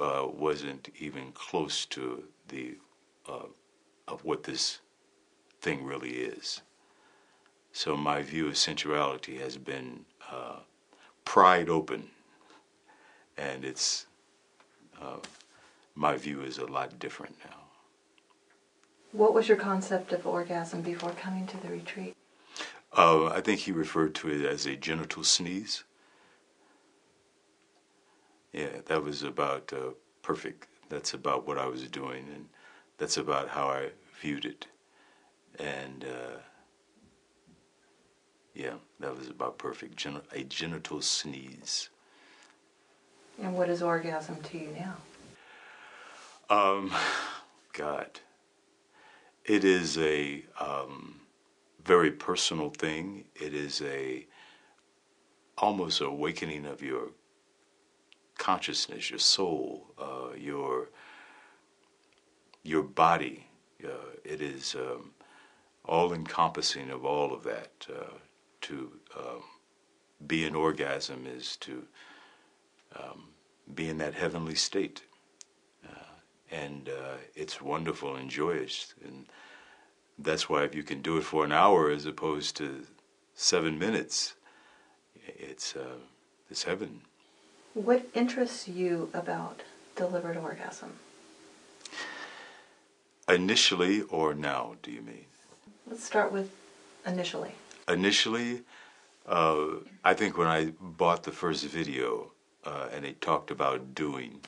uh, 0.00 0.26
wasn't 0.32 0.88
even 0.98 1.32
close 1.32 1.86
to 1.86 2.24
the 2.48 2.76
uh, 3.28 3.46
of 4.08 4.24
what 4.24 4.42
this 4.44 4.80
thing 5.60 5.84
really 5.84 6.10
is. 6.10 6.62
So 7.72 7.96
my 7.96 8.22
view 8.22 8.48
of 8.48 8.54
sensuality 8.54 9.38
has 9.38 9.56
been 9.56 10.04
uh, 10.30 10.60
pried 11.24 11.68
open, 11.68 12.10
and 13.36 13.64
it's 13.64 14.06
uh, 15.00 15.18
my 15.94 16.16
view 16.16 16.42
is 16.42 16.58
a 16.58 16.66
lot 16.66 16.98
different 16.98 17.36
now. 17.44 17.56
What 19.12 19.34
was 19.34 19.48
your 19.48 19.58
concept 19.58 20.12
of 20.12 20.26
orgasm 20.26 20.80
before 20.80 21.10
coming 21.10 21.46
to 21.48 21.56
the 21.58 21.68
retreat? 21.68 22.16
Uh, 22.96 23.26
I 23.26 23.40
think 23.40 23.60
he 23.60 23.72
referred 23.72 24.14
to 24.16 24.28
it 24.28 24.44
as 24.44 24.66
a 24.66 24.76
genital 24.76 25.24
sneeze. 25.24 25.84
Yeah, 28.52 28.80
that 28.86 29.02
was 29.02 29.22
about 29.22 29.72
uh, 29.72 29.92
perfect. 30.22 30.68
That's 30.88 31.14
about 31.14 31.46
what 31.46 31.58
I 31.58 31.66
was 31.66 31.82
doing, 31.88 32.26
and 32.34 32.48
that's 32.98 33.16
about 33.16 33.48
how 33.48 33.68
I 33.68 33.90
viewed 34.20 34.44
it. 34.44 34.66
And 35.58 36.04
uh, 36.04 36.38
yeah, 38.54 38.74
that 39.00 39.16
was 39.16 39.28
about 39.28 39.58
perfect. 39.58 39.96
Gen- 39.96 40.20
a 40.32 40.44
genital 40.44 41.00
sneeze. 41.00 41.88
And 43.40 43.56
what 43.56 43.68
is 43.68 43.82
orgasm 43.82 44.36
to 44.42 44.58
you 44.58 44.68
now? 44.78 44.96
Um, 46.50 46.92
God, 47.72 48.20
it 49.44 49.64
is 49.64 49.96
a 49.98 50.44
um, 50.60 51.20
very 51.84 52.10
personal 52.10 52.70
thing. 52.70 53.24
It 53.34 53.54
is 53.54 53.80
a 53.82 54.26
almost 55.58 56.00
awakening 56.00 56.66
of 56.66 56.82
your 56.82 57.08
consciousness, 58.38 59.10
your 59.10 59.18
soul, 59.18 59.86
uh, 59.98 60.36
your 60.36 60.90
your 62.62 62.82
body. 62.82 63.46
Uh, 63.82 64.14
it 64.24 64.40
is 64.40 64.76
um, 64.76 65.10
all 65.84 66.12
encompassing 66.12 66.90
of 66.90 67.04
all 67.04 67.32
of 67.32 67.42
that. 67.44 67.86
Uh, 67.88 68.18
to 68.62 68.92
um, 69.18 69.42
be 70.26 70.46
an 70.46 70.54
orgasm 70.54 71.26
is 71.26 71.56
to 71.56 71.82
um, 72.96 73.28
be 73.74 73.88
in 73.88 73.98
that 73.98 74.14
heavenly 74.14 74.54
state, 74.54 75.02
uh, 75.88 76.14
and 76.50 76.88
uh, 76.88 77.16
it's 77.34 77.60
wonderful 77.60 78.16
and 78.16 78.30
joyous 78.30 78.94
and 79.04 79.26
that's 80.18 80.48
why 80.48 80.64
if 80.64 80.74
you 80.74 80.82
can 80.82 81.02
do 81.02 81.16
it 81.16 81.24
for 81.24 81.44
an 81.44 81.52
hour 81.52 81.90
as 81.90 82.06
opposed 82.06 82.56
to 82.56 82.86
seven 83.34 83.78
minutes, 83.78 84.34
it's 85.26 85.76
uh, 85.76 85.98
it's 86.50 86.64
heaven. 86.64 87.02
What 87.74 88.06
interests 88.14 88.68
you 88.68 89.10
about 89.14 89.62
delivered 89.96 90.36
orgasm? 90.36 90.92
Initially 93.28 94.02
or 94.02 94.34
now, 94.34 94.74
do 94.82 94.90
you 94.90 95.00
mean? 95.00 95.24
Let's 95.88 96.04
start 96.04 96.32
with 96.32 96.50
initially. 97.06 97.52
Initially, 97.88 98.62
uh, 99.26 99.66
I 100.04 100.14
think 100.14 100.36
when 100.36 100.48
I 100.48 100.72
bought 100.80 101.22
the 101.22 101.32
first 101.32 101.64
video 101.66 102.31
uh, 102.64 102.88
and 102.92 103.04
they 103.04 103.12
talked 103.12 103.50
about 103.50 103.94
doing, 103.94 104.40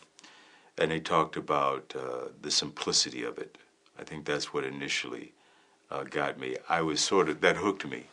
and 0.79 0.91
they 0.91 1.01
talked 1.01 1.37
about 1.37 1.95
uh, 1.97 2.29
the 2.41 2.51
simplicity 2.51 3.25
of 3.25 3.39
it, 3.39 3.59
I 3.99 4.05
think 4.05 4.25
that's 4.25 4.53
what 4.53 4.65
initially 4.65 5.33
uh, 5.91 6.05
got 6.05 6.39
me. 6.39 6.57
I 6.69 6.83
was 6.83 7.01
sort 7.01 7.29
of 7.29 7.41
that 7.41 7.57
hooked 7.57 7.87
me. 7.87 8.05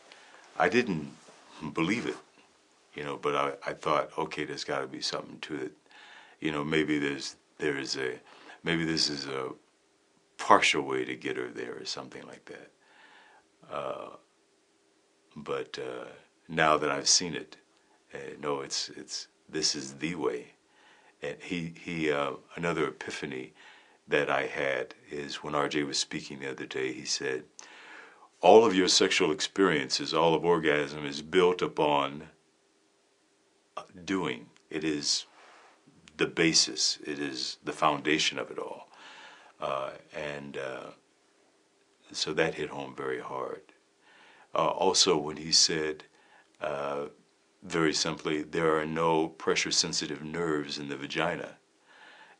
I 0.58 0.70
didn't 0.70 1.14
believe 1.74 2.06
it, 2.06 2.18
you 2.94 3.04
know, 3.04 3.18
but 3.18 3.36
I, 3.36 3.72
I 3.72 3.74
thought, 3.74 4.12
okay, 4.18 4.46
there's 4.46 4.64
got 4.64 4.80
to 4.80 4.88
be 4.88 5.02
something 5.02 5.40
to 5.42 5.56
it. 5.56 5.72
You 6.40 6.52
know, 6.52 6.64
maybe 6.64 7.00
there's 7.00 7.36
there's 7.58 7.98
a 7.98 8.20
maybe 8.64 8.86
this 8.86 9.10
is 9.10 9.28
a 9.28 9.50
partial 10.38 10.84
way 10.84 11.06
to 11.06 11.16
get 11.16 11.38
her 11.38 11.50
there 11.50 11.78
or 11.80 11.86
something 11.86 12.24
like 12.28 12.46
that. 12.46 12.72
Uh, 13.72 14.10
but 15.36 15.80
uh, 15.80 16.06
now 16.50 16.78
that 16.78 16.92
I've 16.92 17.08
seen 17.08 17.36
it, 17.36 17.58
uh, 18.14 18.18
no, 18.42 18.62
it's 18.62 18.90
it's 18.90 19.28
this 19.52 19.76
is 19.76 19.96
the 19.96 20.16
way. 20.16 20.54
And 21.22 21.38
he 21.42 21.74
he 21.80 22.12
uh, 22.12 22.34
another 22.56 22.88
epiphany 22.88 23.54
that 24.08 24.30
I 24.30 24.48
had 24.48 24.94
is 25.10 25.36
when 25.38 25.54
RJ 25.54 25.86
was 25.86 25.98
speaking 25.98 26.40
the 26.40 26.52
other 26.52 26.66
day. 26.66 26.94
He 26.94 27.06
said, 27.06 27.44
all 28.42 28.66
of 28.66 28.76
your 28.76 28.88
sexual 28.88 29.32
experiences, 29.32 30.14
all 30.14 30.34
of 30.34 30.44
orgasm 30.44 31.06
is 31.06 31.22
built 31.22 31.62
upon 31.62 32.24
uh, 33.78 33.84
doing. 34.04 34.48
It 34.70 34.84
is 34.84 35.26
the 36.18 36.26
basis, 36.28 36.98
it 37.06 37.20
is 37.20 37.58
the 37.64 37.74
foundation 37.74 38.40
of 38.40 38.52
it 38.52 38.58
all. 38.58 38.90
Uh, 39.60 39.92
and 40.16 40.58
uh, 40.58 40.90
so 42.12 42.34
that 42.34 42.56
hit 42.56 42.70
home 42.70 42.96
very 42.96 43.20
hard. 43.20 43.62
Uh, 44.54 44.68
also, 44.68 45.18
when 45.18 45.38
he 45.38 45.52
said, 45.52 46.04
uh, 46.62 47.06
very 47.64 47.94
simply, 47.94 48.42
there 48.42 48.78
are 48.78 48.86
no 48.86 49.28
pressure 49.28 49.72
sensitive 49.72 50.24
nerves 50.24 50.78
in 50.78 50.90
the 50.90 50.98
vagina. 50.98 51.58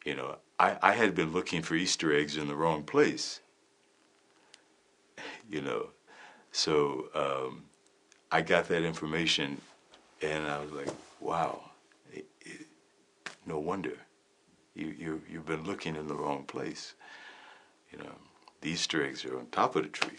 You 0.06 0.16
know, 0.16 0.38
I, 0.60 0.78
I 0.82 0.94
had 0.94 1.14
been 1.14 1.32
looking 1.32 1.62
for 1.62 1.76
Easter 1.76 2.14
eggs 2.14 2.38
in 2.38 2.48
the 2.48 2.56
wrong 2.56 2.84
place 2.84 3.42
you 5.52 5.62
know. 5.62 5.90
So 6.52 7.06
um, 7.14 7.64
I 8.32 8.42
got 8.42 8.68
that 8.70 8.84
information, 8.84 9.62
and 10.22 10.48
I 10.48 10.60
was 10.60 10.72
like, 10.72 10.90
wow, 11.20 11.62
it, 12.12 12.26
it, 12.42 12.66
no 13.46 13.60
wonder. 13.60 13.98
You, 14.74 14.96
you, 14.98 15.22
you've 15.30 15.46
been 15.46 15.64
looking 15.64 15.96
in 15.96 16.08
the 16.08 16.16
wrong 16.16 16.44
place. 16.44 16.96
You 17.92 18.00
know, 18.00 18.16
the 18.62 18.70
Easter 18.70 19.06
eggs 19.06 19.26
are 19.26 19.38
on 19.38 19.48
top 19.48 19.76
of 19.76 19.84
the 19.84 19.90
tree. 19.90 20.18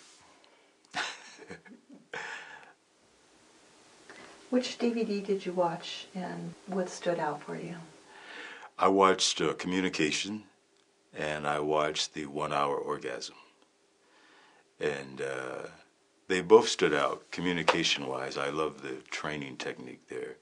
Which 4.52 4.78
DVD 4.78 5.25
did 5.25 5.47
you 5.47 5.54
watch 5.54 6.09
and 6.14 6.52
what 6.66 6.90
stood 6.90 7.18
out 7.18 7.42
for 7.42 7.56
you? 7.56 7.76
I 8.78 8.87
watched 8.87 9.40
uh, 9.40 9.54
Communication 9.54 10.42
and 11.16 11.47
I 11.47 11.59
watched 11.59 12.12
The 12.12 12.26
One 12.26 12.52
Hour 12.52 12.76
Orgasm 12.76 13.35
and 14.78 15.23
uh, 15.23 15.68
they 16.28 16.42
both 16.42 16.68
stood 16.68 16.92
out 16.92 17.30
communication 17.30 18.06
wise. 18.06 18.37
I 18.37 18.50
love 18.50 18.82
the 18.82 18.97
training 19.11 19.56
technique 19.56 20.06
there. 20.11 20.37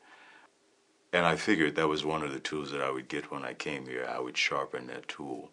And 1.12 1.24
I 1.24 1.36
figured 1.36 1.76
that 1.76 1.86
was 1.86 2.04
one 2.04 2.24
of 2.24 2.32
the 2.32 2.40
tools 2.40 2.72
that 2.72 2.80
I 2.80 2.90
would 2.90 3.06
get 3.06 3.30
when 3.30 3.44
I 3.44 3.54
came 3.54 3.86
here. 3.86 4.08
I 4.12 4.18
would 4.18 4.36
sharpen 4.36 4.88
that 4.88 5.06
tool. 5.06 5.52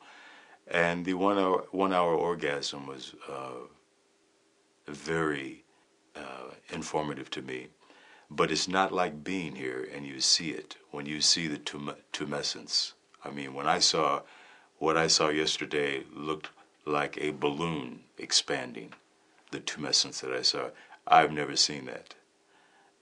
And 0.68 1.06
the 1.06 1.14
one 1.14 1.38
hour 1.38 1.66
one 1.70 1.94
hour 1.94 2.16
orgasm 2.16 2.88
was 2.88 3.14
uh, 3.30 3.68
very 4.88 5.64
uh, 6.16 6.56
informative 6.74 7.30
to 7.30 7.44
me. 7.44 7.68
But 8.30 8.52
it's 8.52 8.68
not 8.68 8.92
like 8.92 9.24
being 9.24 9.56
here 9.56 9.88
and 9.94 10.06
you 10.06 10.20
see 10.20 10.52
it 10.52 10.76
when 10.92 11.06
you 11.06 11.22
see 11.22 11.48
the 11.48 11.58
tum- 11.58 11.96
tumescence. 12.12 12.94
I 13.24 13.30
mean, 13.32 13.54
when 13.54 13.68
I 13.68 13.80
saw 13.80 14.22
what 14.80 14.98
I 14.98 15.08
saw 15.08 15.30
yesterday 15.30 16.04
looked 16.14 16.50
like 16.86 17.18
a 17.20 17.32
balloon 17.32 18.02
expanding. 18.18 18.94
The 19.52 19.60
tumescence 19.60 20.22
that 20.22 20.32
I 20.32 20.42
saw, 20.42 20.70
I've 21.08 21.32
never 21.32 21.56
seen 21.56 21.86
that. 21.86 22.16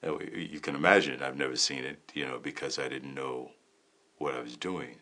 You 0.03 0.60
can 0.60 0.75
imagine 0.75 1.22
I've 1.22 1.38
never 1.38 1.55
seen 1.55 1.84
it, 1.84 2.12
you 2.13 2.25
know, 2.25 2.39
because 2.39 2.77
I 2.77 2.88
didn't 2.88 3.15
know 3.15 3.51
what 4.17 4.36
I 4.36 4.41
was 4.41 4.55
doing. 4.55 4.98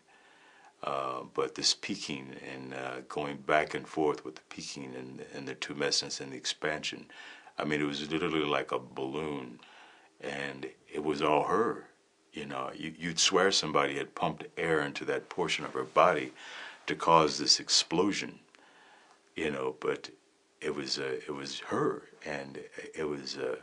Uh, 0.82 1.22
but 1.34 1.54
this 1.54 1.74
peaking 1.74 2.36
and 2.52 2.74
uh, 2.74 3.00
going 3.08 3.38
back 3.38 3.74
and 3.74 3.86
forth 3.86 4.24
with 4.24 4.36
the 4.36 4.42
peaking 4.50 4.94
and, 4.94 5.24
and 5.34 5.46
the 5.48 5.54
tumescence 5.54 6.20
and 6.20 6.32
the 6.32 6.36
expansion, 6.36 7.06
I 7.58 7.64
mean, 7.64 7.80
it 7.80 7.86
was 7.86 8.10
literally 8.10 8.44
like 8.44 8.72
a 8.72 8.78
balloon, 8.78 9.60
and 10.20 10.66
it 10.92 11.02
was 11.02 11.22
all 11.22 11.44
her. 11.44 11.86
You 12.32 12.46
know, 12.46 12.70
you, 12.74 12.92
you'd 12.98 13.20
swear 13.20 13.52
somebody 13.52 13.96
had 13.96 14.14
pumped 14.14 14.46
air 14.56 14.80
into 14.80 15.04
that 15.04 15.28
portion 15.28 15.64
of 15.64 15.74
her 15.74 15.84
body 15.84 16.32
to 16.86 16.96
cause 16.96 17.38
this 17.38 17.60
explosion. 17.60 18.40
You 19.36 19.50
know, 19.50 19.76
but 19.80 20.10
it 20.60 20.74
was 20.74 20.98
uh, 20.98 21.20
it 21.26 21.32
was 21.32 21.60
her, 21.60 22.02
and 22.24 22.58
it 22.94 23.04
was 23.04 23.36
uh, 23.36 23.56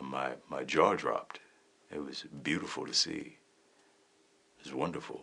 my 0.00 0.32
my 0.48 0.64
jaw 0.64 0.94
dropped. 0.94 1.40
It 1.92 2.04
was 2.04 2.24
beautiful 2.42 2.86
to 2.86 2.94
see. 2.94 3.36
It 4.58 4.64
was 4.64 4.74
wonderful. 4.74 5.22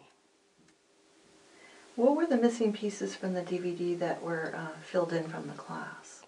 What 1.96 2.16
were 2.16 2.26
the 2.26 2.38
missing 2.38 2.74
pieces 2.74 3.16
from 3.16 3.34
the 3.34 3.42
DVD 3.42 3.98
that 4.00 4.24
were 4.24 4.54
uh, 4.56 4.80
filled 4.82 5.14
in 5.14 5.28
from 5.28 5.48
the 5.48 5.54
class? 5.54 6.24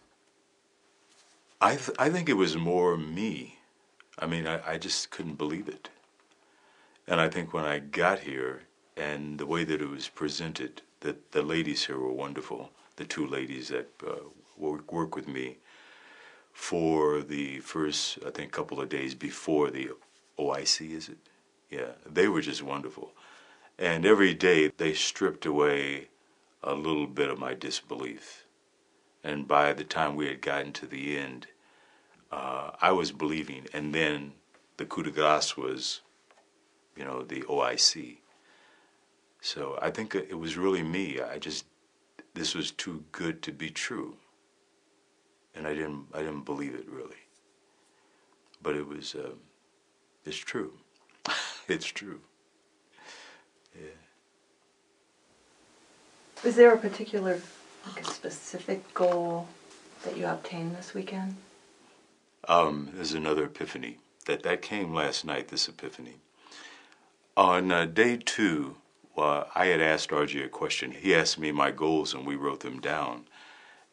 I 1.59 1.75
th- 1.75 1.97
I 1.97 2.09
think 2.09 2.29
it 2.29 2.33
was 2.33 2.55
more 2.55 2.97
me. 2.97 3.54
I 4.17 4.25
mean, 4.25 4.47
I, 4.47 4.73
I 4.73 4.77
just 4.77 5.09
couldn't 5.09 5.37
believe 5.37 5.67
it. 5.67 5.89
And 7.07 7.19
I 7.19 7.29
think 7.29 7.53
when 7.53 7.65
I 7.65 7.79
got 7.79 8.19
here 8.19 8.63
and 8.97 9.37
the 9.37 9.45
way 9.45 9.63
that 9.63 9.81
it 9.81 9.89
was 9.89 10.07
presented, 10.07 10.81
that 11.01 11.31
the 11.31 11.41
ladies 11.41 11.85
here 11.85 11.99
were 11.99 12.11
wonderful. 12.11 12.71
The 12.95 13.05
two 13.05 13.27
ladies 13.27 13.67
that 13.69 13.89
uh, 14.05 14.15
work, 14.57 14.91
work 14.91 15.15
with 15.15 15.27
me 15.27 15.57
for 16.53 17.21
the 17.21 17.59
first, 17.59 18.19
I 18.25 18.31
think, 18.31 18.51
couple 18.51 18.79
of 18.79 18.89
days 18.89 19.13
before 19.13 19.69
the 19.69 19.89
OIC, 20.39 20.91
is 20.91 21.09
it? 21.09 21.17
Yeah, 21.69 21.91
they 22.09 22.27
were 22.27 22.41
just 22.41 22.63
wonderful. 22.63 23.11
And 23.77 24.05
every 24.05 24.33
day 24.33 24.71
they 24.77 24.93
stripped 24.93 25.45
away 25.45 26.07
a 26.63 26.73
little 26.73 27.07
bit 27.07 27.29
of 27.29 27.37
my 27.37 27.53
disbelief. 27.53 28.45
And 29.23 29.47
by 29.47 29.73
the 29.73 29.83
time 29.83 30.15
we 30.15 30.27
had 30.27 30.41
gotten 30.41 30.71
to 30.73 30.87
the 30.87 31.17
end, 31.17 31.47
uh, 32.35 32.71
I 32.81 32.91
was 32.91 33.11
believing. 33.11 33.67
And 33.73 33.95
then 33.95 34.33
the 34.77 34.85
coup 34.85 35.03
de 35.03 35.11
grace 35.11 35.55
was, 35.55 36.01
you 36.95 37.05
know, 37.05 37.23
the 37.23 37.41
OIC. 37.43 38.17
So 39.41 39.79
I 39.81 39.89
think 39.89 40.13
it 40.15 40.37
was 40.37 40.57
really 40.57 40.83
me. 40.83 41.21
I 41.21 41.39
just, 41.39 41.65
this 42.33 42.53
was 42.53 42.71
too 42.71 43.05
good 43.11 43.41
to 43.43 43.51
be 43.51 43.69
true. 43.69 44.17
And 45.55 45.65
I 45.65 45.73
didn't, 45.73 46.07
I 46.13 46.19
didn't 46.19 46.43
believe 46.43 46.75
it 46.75 46.89
really. 46.89 47.23
But 48.61 48.75
it 48.75 48.87
was, 48.87 49.15
um, 49.15 49.39
it's 50.25 50.37
true. 50.37 50.73
it's 51.69 51.85
true. 51.85 52.19
Yeah. 53.73 53.99
Was 56.43 56.55
there 56.57 56.73
a 56.73 56.77
particular, 56.77 57.39
like 57.85 58.01
a 58.01 58.11
specific 58.11 58.93
goal 58.93 59.47
that 60.03 60.17
you 60.17 60.25
obtained 60.25 60.75
this 60.75 60.93
weekend? 60.93 61.35
Um, 62.47 62.89
there's 62.93 63.13
another 63.13 63.45
epiphany 63.45 63.97
that 64.25 64.43
that 64.43 64.61
came 64.61 64.93
last 64.93 65.25
night. 65.25 65.49
This 65.49 65.67
epiphany 65.67 66.15
on 67.35 67.71
uh, 67.71 67.85
day 67.85 68.17
two. 68.17 68.77
Uh, 69.17 69.45
I 69.55 69.67
had 69.67 69.79
asked 69.79 70.09
RJ 70.09 70.45
a 70.45 70.49
question. 70.49 70.91
He 70.91 71.15
asked 71.15 71.39
me 71.39 71.53
my 71.53 71.71
goals, 71.71 72.13
and 72.13 72.25
we 72.25 72.35
wrote 72.35 72.59
them 72.59 72.81
down. 72.81 73.23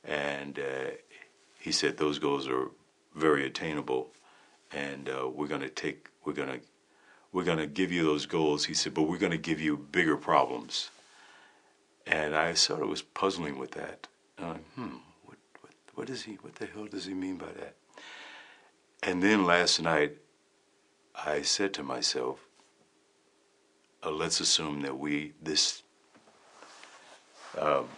And 0.02 0.58
uh, 0.58 0.90
he 1.60 1.70
said 1.70 1.96
those 1.96 2.18
goals 2.18 2.48
are 2.48 2.70
very 3.14 3.46
attainable, 3.46 4.10
and 4.72 5.08
uh, 5.08 5.28
we're 5.28 5.46
going 5.46 5.60
to 5.60 5.68
take 5.68 6.08
we're 6.24 6.32
going 6.32 6.48
to 6.48 6.60
we're 7.32 7.44
going 7.44 7.58
to 7.58 7.66
give 7.66 7.90
you 7.90 8.04
those 8.04 8.26
goals. 8.26 8.66
He 8.66 8.74
said, 8.74 8.94
but 8.94 9.02
we're 9.02 9.18
going 9.18 9.32
to 9.32 9.38
give 9.38 9.60
you 9.60 9.76
bigger 9.76 10.16
problems. 10.16 10.90
And 12.06 12.36
I 12.36 12.54
sort 12.54 12.82
of 12.82 12.88
was 12.88 13.00
puzzling 13.00 13.58
with 13.58 13.72
that. 13.72 14.06
Like, 14.38 14.62
hmm, 14.74 14.96
what, 15.24 15.38
what, 15.60 15.72
what 15.94 16.06
does 16.08 16.24
he, 16.24 16.32
what 16.42 16.56
the 16.56 16.66
hell 16.66 16.86
does 16.86 17.06
he 17.06 17.14
mean 17.14 17.36
by 17.36 17.46
that? 17.58 17.76
And 19.02 19.22
then 19.22 19.44
last 19.44 19.80
night, 19.80 20.18
I 21.14 21.42
said 21.42 21.74
to 21.74 21.82
myself, 21.82 22.38
uh, 24.04 24.10
let's 24.10 24.40
assume 24.40 24.82
that 24.82 24.98
we, 24.98 25.32
this, 25.42 25.82
um, 27.58 27.88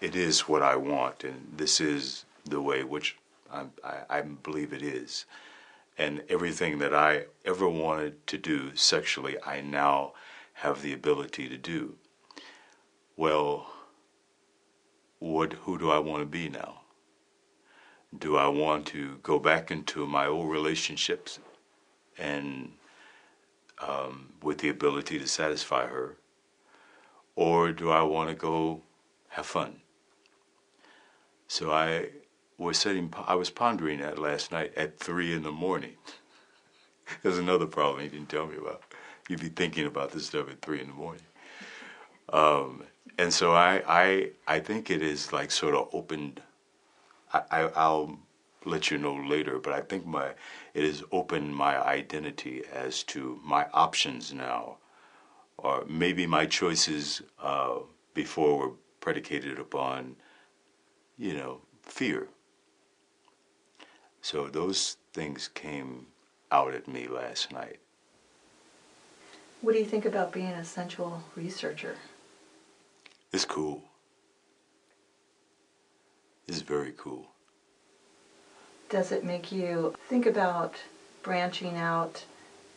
it 0.00 0.16
is 0.16 0.48
what 0.48 0.62
I 0.62 0.76
want, 0.76 1.24
and 1.24 1.52
this 1.56 1.80
is 1.80 2.24
the 2.44 2.60
way 2.60 2.84
which 2.84 3.16
I, 3.52 3.64
I, 3.82 3.96
I 4.10 4.20
believe 4.22 4.72
it 4.72 4.82
is 4.82 5.26
and 5.96 6.22
everything 6.28 6.78
that 6.78 6.94
I 6.94 7.26
ever 7.44 7.68
wanted 7.68 8.26
to 8.28 8.38
do 8.38 8.74
sexually, 8.74 9.36
I 9.44 9.60
now 9.60 10.12
have 10.54 10.82
the 10.82 10.92
ability 10.92 11.48
to 11.48 11.56
do. 11.56 11.94
Well, 13.16 13.70
what, 15.20 15.52
who 15.52 15.78
do 15.78 15.90
I 15.90 15.98
want 15.98 16.22
to 16.22 16.26
be 16.26 16.48
now? 16.48 16.80
Do 18.18 18.36
I 18.36 18.48
want 18.48 18.86
to 18.88 19.18
go 19.22 19.38
back 19.38 19.70
into 19.70 20.06
my 20.06 20.26
old 20.26 20.50
relationships 20.50 21.40
and 22.18 22.72
um, 23.80 24.32
with 24.42 24.58
the 24.58 24.68
ability 24.68 25.18
to 25.18 25.26
satisfy 25.26 25.86
her? 25.86 26.16
Or 27.36 27.72
do 27.72 27.90
I 27.90 28.02
want 28.02 28.30
to 28.30 28.36
go 28.36 28.82
have 29.30 29.46
fun? 29.46 29.80
So 31.48 31.72
I 31.72 32.10
was 32.58 32.78
sitting, 32.78 33.12
I 33.26 33.34
was 33.34 33.50
pondering 33.50 34.00
that 34.00 34.18
last 34.18 34.52
night 34.52 34.72
at 34.76 34.98
three 34.98 35.32
in 35.32 35.42
the 35.42 35.50
morning. 35.50 35.94
There's 37.22 37.38
another 37.38 37.66
problem 37.66 38.02
he 38.02 38.08
didn't 38.08 38.28
tell 38.28 38.46
me 38.46 38.56
about. 38.56 38.82
You'd 39.28 39.40
be 39.40 39.48
thinking 39.48 39.86
about 39.86 40.12
this 40.12 40.26
stuff 40.26 40.50
at 40.50 40.62
three 40.62 40.80
in 40.80 40.88
the 40.88 40.94
morning. 40.94 41.22
Um, 42.32 42.84
and 43.18 43.32
so 43.32 43.52
I, 43.52 43.82
I, 43.86 44.30
I 44.46 44.60
think 44.60 44.90
it 44.90 45.02
is 45.02 45.32
like 45.32 45.50
sort 45.50 45.74
of 45.74 45.88
opened. 45.92 46.40
I, 47.34 47.42
I, 47.50 47.60
I'll 47.76 48.18
let 48.64 48.90
you 48.90 48.98
know 48.98 49.14
later, 49.14 49.58
but 49.58 49.72
I 49.72 49.80
think 49.80 50.06
my 50.06 50.30
it 50.72 50.84
has 50.84 51.02
opened 51.12 51.54
my 51.54 51.76
identity 51.84 52.62
as 52.72 53.02
to 53.04 53.38
my 53.44 53.66
options 53.74 54.32
now, 54.32 54.78
or 55.58 55.84
maybe 55.86 56.26
my 56.26 56.46
choices 56.46 57.22
uh, 57.42 57.80
before 58.14 58.58
were 58.58 58.72
predicated 59.00 59.58
upon, 59.58 60.16
you 61.18 61.34
know, 61.34 61.60
fear. 61.82 62.28
So 64.22 64.48
those 64.48 64.96
things 65.12 65.48
came 65.48 66.06
out 66.50 66.72
at 66.74 66.88
me 66.88 67.06
last 67.08 67.52
night. 67.52 67.78
What 69.60 69.72
do 69.72 69.78
you 69.78 69.84
think 69.84 70.04
about 70.06 70.32
being 70.32 70.46
a 70.46 70.64
sensual 70.64 71.22
researcher? 71.36 71.96
It's 73.32 73.44
cool. 73.44 73.82
It's 76.46 76.60
very 76.60 76.92
cool. 76.96 77.26
Does 78.90 79.12
it 79.12 79.24
make 79.24 79.50
you 79.50 79.94
think 80.08 80.26
about 80.26 80.74
branching 81.22 81.76
out 81.76 82.24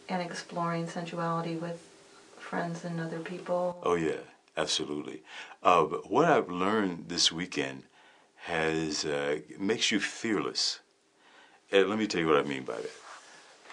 and 0.10 0.22
exploring 0.22 0.88
sensuality 0.88 1.56
with 1.56 1.86
friends 2.38 2.86
and 2.86 3.00
other 3.00 3.20
people? 3.20 3.78
Oh 3.84 3.96
yeah, 3.96 4.22
absolutely. 4.56 5.22
Uh, 5.62 5.84
what 5.84 6.26
I've 6.26 6.50
learned 6.50 7.10
this 7.10 7.32
weekend 7.32 7.84
has 8.36 9.04
uh, 9.06 9.40
makes 9.60 9.92
you 9.92 10.00
fearless. 10.00 10.80
And 11.72 11.90
let 11.90 12.00
me 12.00 12.08
tell 12.08 12.22
you 12.22 12.28
what 12.28 12.38
I 12.38 12.44
mean 12.44 12.64
by 12.64 12.78
that. 12.78 12.92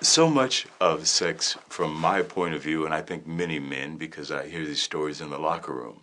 So 0.01 0.29
much 0.29 0.67
of 0.81 1.07
sex, 1.07 1.57
from 1.69 1.95
my 1.95 2.23
point 2.23 2.55
of 2.55 2.63
view, 2.63 2.85
and 2.85 2.93
I 2.93 3.01
think 3.01 3.27
many 3.27 3.61
men, 3.61 3.97
because 3.97 4.33
I 4.33 4.49
hear 4.49 4.67
these 4.67 4.83
stories 4.83 5.21
in 5.21 5.31
the 5.31 5.39
locker 5.39 5.73
room, 5.73 6.03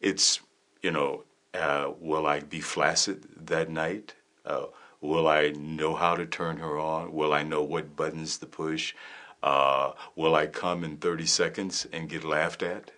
it's, 0.00 0.40
you 0.82 0.92
know, 0.92 1.24
uh, 1.58 1.92
will 2.00 2.26
I 2.26 2.40
be 2.40 2.60
flaccid 2.60 3.26
that 3.46 3.70
night? 3.70 4.14
Uh, 4.44 4.66
will 5.00 5.26
I 5.26 5.50
know 5.50 5.94
how 5.94 6.14
to 6.16 6.26
turn 6.26 6.58
her 6.58 6.78
on? 6.78 7.12
Will 7.12 7.32
I 7.32 7.42
know 7.42 7.62
what 7.62 7.96
buttons 7.96 8.38
to 8.38 8.46
push? 8.46 8.94
Uh, 9.42 9.92
will 10.16 10.34
I 10.34 10.46
come 10.46 10.84
in 10.84 10.96
30 10.96 11.26
seconds 11.26 11.86
and 11.92 12.08
get 12.08 12.24
laughed 12.24 12.62
at? 12.62 12.90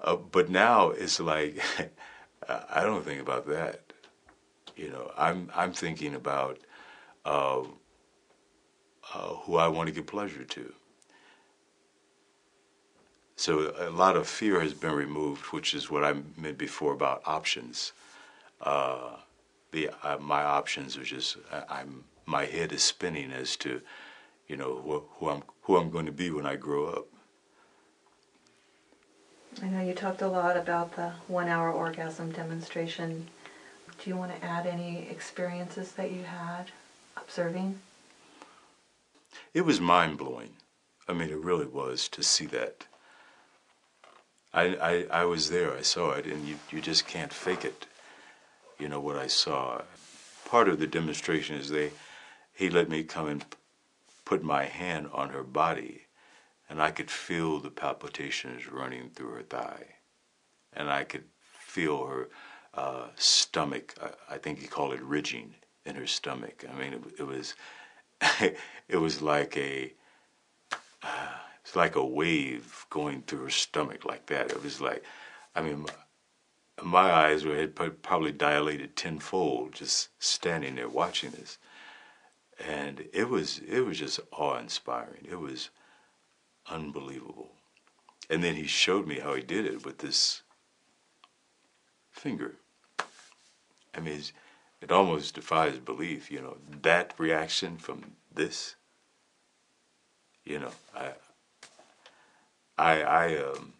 Uh, 0.00 0.16
but 0.16 0.50
now 0.50 0.90
it's 0.90 1.20
like, 1.20 1.60
I 2.48 2.82
don't 2.82 3.04
think 3.04 3.20
about 3.20 3.46
that. 3.48 3.80
You 4.76 4.90
know, 4.90 5.10
I'm 5.16 5.50
I'm 5.54 5.72
thinking 5.72 6.14
about 6.14 6.58
uh, 7.24 7.62
who 9.44 9.56
I 9.56 9.68
want 9.68 9.86
to 9.86 9.92
give 9.92 10.06
pleasure 10.06 10.44
to. 10.44 10.72
So 13.36 13.74
a 13.78 13.90
lot 13.90 14.16
of 14.16 14.26
fear 14.26 14.60
has 14.60 14.72
been 14.72 14.92
removed, 14.92 15.44
which 15.52 15.74
is 15.74 15.90
what 15.90 16.02
I 16.02 16.14
meant 16.36 16.56
before 16.56 16.94
about 16.94 17.22
options. 17.26 17.92
Uh, 18.60 19.16
the 19.72 19.90
uh, 20.02 20.16
my 20.18 20.42
options 20.42 20.96
are 20.96 21.04
just 21.04 21.36
I, 21.52 21.80
am 21.80 22.04
my 22.24 22.46
head 22.46 22.72
is 22.72 22.82
spinning 22.82 23.30
as 23.30 23.56
to, 23.58 23.82
you 24.48 24.56
know, 24.56 24.76
who, 24.76 25.04
who 25.18 25.28
I'm 25.28 25.42
who 25.62 25.76
I'm 25.76 25.90
going 25.90 26.06
to 26.06 26.12
be 26.12 26.30
when 26.30 26.46
I 26.46 26.56
grow 26.56 26.86
up. 26.86 27.06
I 29.62 29.68
know 29.68 29.82
you 29.82 29.94
talked 29.94 30.22
a 30.22 30.28
lot 30.28 30.56
about 30.56 30.96
the 30.96 31.12
one-hour 31.28 31.72
orgasm 31.72 32.30
demonstration. 32.30 33.26
Do 34.02 34.10
you 34.10 34.16
want 34.16 34.38
to 34.38 34.46
add 34.46 34.66
any 34.66 35.08
experiences 35.08 35.92
that 35.92 36.12
you 36.12 36.24
had 36.24 36.70
observing? 37.16 37.80
It 39.54 39.62
was 39.62 39.80
mind 39.80 40.18
blowing. 40.18 40.50
I 41.08 41.14
mean, 41.14 41.30
it 41.30 41.38
really 41.38 41.66
was 41.66 42.08
to 42.08 42.22
see 42.22 42.46
that. 42.46 42.84
I, 44.56 44.64
I, 44.80 45.20
I 45.20 45.24
was 45.26 45.50
there, 45.50 45.76
I 45.76 45.82
saw 45.82 46.12
it, 46.12 46.24
and 46.24 46.48
you, 46.48 46.56
you 46.70 46.80
just 46.80 47.06
can't 47.06 47.32
fake 47.32 47.66
it. 47.66 47.86
You 48.78 48.88
know 48.88 49.00
what 49.00 49.16
I 49.16 49.26
saw. 49.26 49.82
Part 50.46 50.68
of 50.68 50.78
the 50.78 50.86
demonstration 50.86 51.56
is 51.56 51.68
they, 51.68 51.90
he 52.54 52.70
let 52.70 52.88
me 52.88 53.04
come 53.04 53.28
and 53.28 53.44
put 54.24 54.42
my 54.42 54.64
hand 54.64 55.10
on 55.12 55.28
her 55.28 55.42
body, 55.42 56.06
and 56.70 56.80
I 56.80 56.90
could 56.90 57.10
feel 57.10 57.60
the 57.60 57.70
palpitations 57.70 58.66
running 58.66 59.10
through 59.10 59.32
her 59.32 59.42
thigh, 59.42 59.96
and 60.72 60.90
I 60.90 61.04
could 61.04 61.24
feel 61.58 62.06
her 62.06 62.30
uh, 62.72 63.08
stomach. 63.16 63.94
I, 64.02 64.36
I, 64.36 64.38
think 64.38 64.58
he 64.58 64.66
called 64.66 64.94
it 64.94 65.02
ridging 65.02 65.54
in 65.84 65.96
her 65.96 66.06
stomach. 66.06 66.64
I 66.70 66.78
mean, 66.78 66.94
it, 66.94 67.02
it 67.18 67.26
was, 67.26 67.54
it 68.88 68.96
was 68.96 69.20
like 69.20 69.54
a. 69.58 69.92
Uh, 71.02 71.28
it's 71.66 71.74
like 71.74 71.96
a 71.96 72.06
wave 72.06 72.86
going 72.90 73.22
through 73.22 73.42
her 73.42 73.50
stomach 73.50 74.04
like 74.04 74.26
that. 74.26 74.52
It 74.52 74.62
was 74.62 74.80
like, 74.80 75.02
I 75.52 75.62
mean, 75.62 75.84
my, 76.80 77.10
eyes 77.12 77.44
were 77.44 77.56
had 77.56 77.74
probably 77.74 78.30
dilated 78.30 78.94
tenfold 78.94 79.72
just 79.72 80.10
standing 80.20 80.76
there 80.76 80.88
watching 80.88 81.32
this, 81.32 81.58
and 82.64 83.08
it 83.12 83.28
was 83.28 83.58
it 83.66 83.80
was 83.80 83.98
just 83.98 84.20
awe 84.30 84.58
inspiring. 84.58 85.26
It 85.28 85.40
was 85.40 85.70
unbelievable. 86.70 87.50
And 88.30 88.44
then 88.44 88.54
he 88.54 88.68
showed 88.68 89.08
me 89.08 89.18
how 89.18 89.34
he 89.34 89.42
did 89.42 89.66
it 89.66 89.84
with 89.84 89.98
this 89.98 90.42
finger. 92.12 92.54
I 93.92 93.98
mean, 94.00 94.22
it 94.80 94.92
almost 94.92 95.34
defies 95.34 95.78
belief, 95.78 96.30
you 96.30 96.40
know, 96.40 96.58
that 96.82 97.14
reaction 97.18 97.76
from 97.76 98.12
this. 98.32 98.76
You 100.44 100.60
know, 100.60 100.72
I 100.94 101.10
I, 102.78 103.02
I 103.02 103.36
um, 103.42 103.72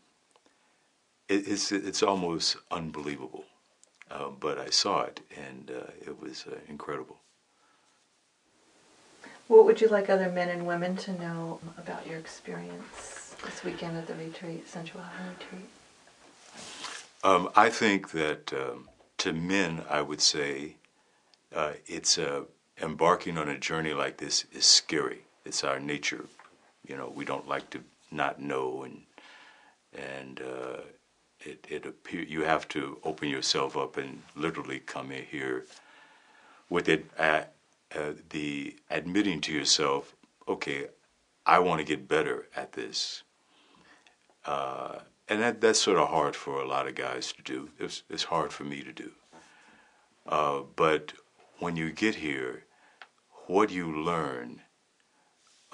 it, 1.28 1.48
it's 1.48 1.72
it's 1.72 2.02
almost 2.02 2.56
unbelievable, 2.70 3.44
uh, 4.10 4.28
but 4.28 4.58
I 4.58 4.70
saw 4.70 5.02
it 5.02 5.20
and 5.36 5.70
uh, 5.70 5.90
it 6.00 6.20
was 6.20 6.46
uh, 6.46 6.56
incredible. 6.68 7.18
What 9.48 9.64
would 9.64 9.80
you 9.80 9.88
like 9.88 10.10
other 10.10 10.30
men 10.30 10.48
and 10.48 10.66
women 10.66 10.96
to 10.96 11.12
know 11.12 11.60
about 11.78 12.06
your 12.06 12.18
experience 12.18 13.36
this 13.44 13.62
weekend 13.62 13.96
at 13.96 14.08
the 14.08 14.14
retreat, 14.14 14.68
Central 14.68 15.02
sensuality 15.04 15.46
retreat? 15.52 15.68
Um, 17.22 17.50
I 17.54 17.70
think 17.70 18.10
that 18.10 18.52
um, 18.52 18.88
to 19.18 19.32
men, 19.32 19.82
I 19.88 20.02
would 20.02 20.20
say 20.20 20.76
uh, 21.54 21.74
it's 21.86 22.18
uh, 22.18 22.42
embarking 22.82 23.38
on 23.38 23.48
a 23.48 23.58
journey 23.58 23.92
like 23.92 24.16
this 24.16 24.46
is 24.52 24.66
scary. 24.66 25.20
It's 25.44 25.62
our 25.62 25.78
nature. 25.78 26.26
You 26.86 26.96
know, 26.96 27.12
we 27.14 27.24
don't 27.24 27.46
like 27.46 27.70
to 27.70 27.80
not 28.10 28.40
know 28.40 28.82
and 28.84 29.02
and 29.92 30.40
uh, 30.40 30.80
it 31.40 31.66
it 31.68 31.86
appear 31.86 32.22
you 32.22 32.42
have 32.42 32.68
to 32.68 32.98
open 33.04 33.28
yourself 33.28 33.76
up 33.76 33.96
and 33.96 34.22
literally 34.34 34.80
come 34.80 35.10
in 35.10 35.24
here 35.24 35.64
with 36.68 36.88
it 36.88 37.06
at 37.18 37.52
uh, 37.94 38.12
the 38.30 38.76
admitting 38.90 39.40
to 39.42 39.52
yourself, 39.52 40.14
okay, 40.48 40.86
I 41.44 41.58
want 41.60 41.78
to 41.78 41.84
get 41.84 42.08
better 42.08 42.46
at 42.56 42.72
this. 42.72 43.22
Uh, 44.44 45.00
and 45.28 45.40
that, 45.40 45.60
that's 45.60 45.80
sort 45.80 45.98
of 45.98 46.08
hard 46.08 46.34
for 46.36 46.60
a 46.60 46.66
lot 46.66 46.86
of 46.86 46.94
guys 46.94 47.32
to 47.32 47.42
do. 47.42 47.70
It's, 47.78 48.02
it's 48.10 48.24
hard 48.24 48.52
for 48.52 48.64
me 48.64 48.82
to 48.82 48.92
do. 48.92 49.10
Uh, 50.26 50.62
but 50.74 51.12
when 51.58 51.76
you 51.76 51.92
get 51.92 52.16
here, 52.16 52.64
what 53.46 53.70
you 53.70 53.90
learn 53.92 54.62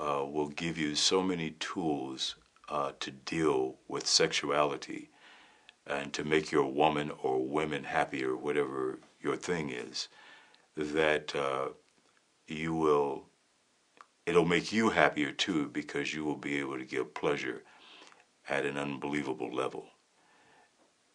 uh, 0.03 0.25
will 0.25 0.49
give 0.49 0.77
you 0.77 0.95
so 0.95 1.23
many 1.23 1.51
tools 1.61 2.35
uh, 2.69 2.91
to 2.99 3.11
deal 3.11 3.77
with 3.87 4.07
sexuality 4.07 5.11
and 5.87 6.12
to 6.12 6.25
make 6.25 6.51
your 6.51 6.67
woman 6.67 7.12
or 7.23 7.47
women 7.47 7.85
happier, 7.85 8.37
whatever 8.37 8.99
your 9.21 9.37
thing 9.37 9.71
is, 9.71 10.09
that 10.77 11.35
uh, 11.37 11.69
you 12.49 12.75
will, 12.75 13.25
it'll 14.27 14.45
make 14.45 14.73
you 14.73 14.91
happier 14.91 15.31
too 15.31 15.69
because 15.69 16.12
you 16.12 16.25
will 16.25 16.37
be 16.37 16.59
able 16.59 16.79
to 16.79 16.85
give 16.85 17.15
pleasure 17.15 17.62
at 18.49 18.67
an 18.67 18.77
unbelievable 18.77 19.55
level. 19.55 19.87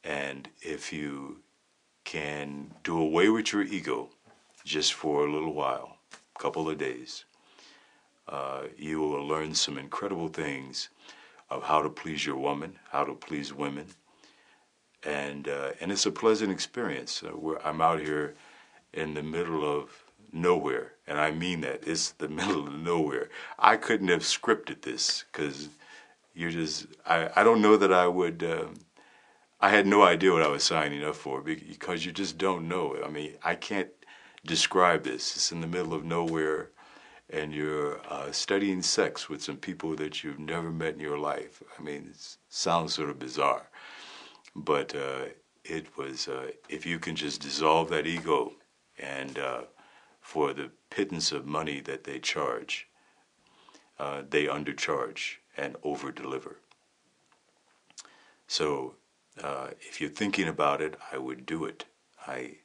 And 0.04 0.48
if 0.62 0.94
you 0.94 1.42
can 2.06 2.74
do 2.84 2.98
away 2.98 3.30
with 3.30 3.52
your 3.52 3.64
ego 3.64 4.10
just 4.64 4.94
for 4.94 5.26
a 5.26 5.32
little 5.32 5.54
while, 5.54 5.98
a 6.14 6.40
couple 6.40 6.70
of 6.70 6.78
days, 6.78 7.26
uh, 8.30 8.64
you 8.78 9.00
will 9.00 9.26
learn 9.26 9.54
some 9.54 9.78
incredible 9.78 10.28
things 10.28 10.90
of 11.50 11.64
how 11.64 11.82
to 11.82 11.90
please 11.90 12.26
your 12.26 12.36
woman, 12.36 12.78
how 12.92 13.04
to 13.04 13.14
please 13.14 13.54
women, 13.54 13.88
and 15.04 15.48
uh, 15.48 15.72
and 15.80 15.92
it's 15.92 16.06
a 16.06 16.12
pleasant 16.12 16.52
experience. 16.52 17.24
Uh, 17.24 17.56
I'm 17.64 17.82
out 17.82 18.00
here 18.00 18.36
in 18.94 19.14
the 19.14 19.24
middle 19.24 19.64
of 19.64 20.04
nowhere, 20.34 20.94
and 21.08 21.18
I 21.18 21.32
mean 21.32 21.62
that 21.62 21.88
it's 21.88 22.12
the 22.12 22.28
middle 22.40 22.68
of 22.68 22.74
nowhere. 22.74 23.30
I 23.58 23.78
couldn't 23.78 24.10
have 24.10 24.22
scripted 24.22 24.82
this 24.82 25.24
because 25.32 25.70
you're 26.34 26.52
just 26.52 26.88
I, 27.06 27.30
I 27.36 27.44
don't 27.44 27.62
know 27.62 27.78
that 27.78 27.94
I 27.94 28.08
would. 28.08 28.44
Um, 28.44 28.76
I 29.60 29.70
had 29.70 29.88
no 29.88 30.04
idea 30.04 30.34
what 30.34 30.44
I 30.44 30.50
was 30.50 30.64
signing 30.64 31.04
up 31.04 31.16
for 31.16 31.42
because 31.42 32.06
you 32.06 32.12
just 32.12 32.38
don't 32.38 32.68
know. 32.68 32.96
I 33.04 33.10
mean, 33.10 33.34
I 33.44 33.56
can't 33.56 33.90
describe 34.46 35.04
this. 35.04 35.36
It's 35.36 35.52
in 35.52 35.62
the 35.62 35.68
middle 35.68 35.96
of 35.96 36.06
nowhere 36.06 36.70
and 37.30 37.54
you're 37.54 38.00
uh, 38.10 38.32
studying 38.32 38.82
sex 38.82 39.28
with 39.28 39.44
some 39.44 39.58
people 39.58 39.96
that 39.96 40.24
you've 40.24 40.40
never 40.40 40.72
met 40.72 40.94
in 40.94 41.00
your 41.00 41.18
life. 41.18 41.62
I 41.78 41.82
mean, 41.82 42.08
it 42.12 42.38
sounds 42.50 42.94
sort 42.94 43.10
of 43.10 43.20
bizarre, 43.20 43.70
but 44.56 44.96
uh, 44.96 45.26
it 45.66 45.98
was, 45.98 46.28
uh, 46.28 46.52
if 46.70 46.86
you 46.86 47.00
can 47.00 47.16
just 47.16 47.42
dissolve 47.42 47.90
that 47.90 48.08
ego 48.08 48.54
and 48.98 49.38
uh, 49.38 49.62
for 50.22 50.54
the 50.54 50.72
pittance 50.90 51.32
of 51.32 51.46
money 51.46 51.82
that 51.82 52.06
they 52.06 52.20
charge, 52.20 52.88
uh, 54.00 54.22
they 54.30 54.46
undercharge 54.46 55.38
and 55.58 55.76
over 55.84 56.12
deliver. 56.12 56.58
So 58.48 58.96
uh, 59.44 59.68
if 59.82 60.00
you're 60.00 60.10
thinking 60.10 60.48
about 60.48 60.82
it, 60.82 60.96
I 61.12 61.18
would 61.18 61.46
do 61.46 61.66
it. 61.66 61.86
I, 62.26 62.58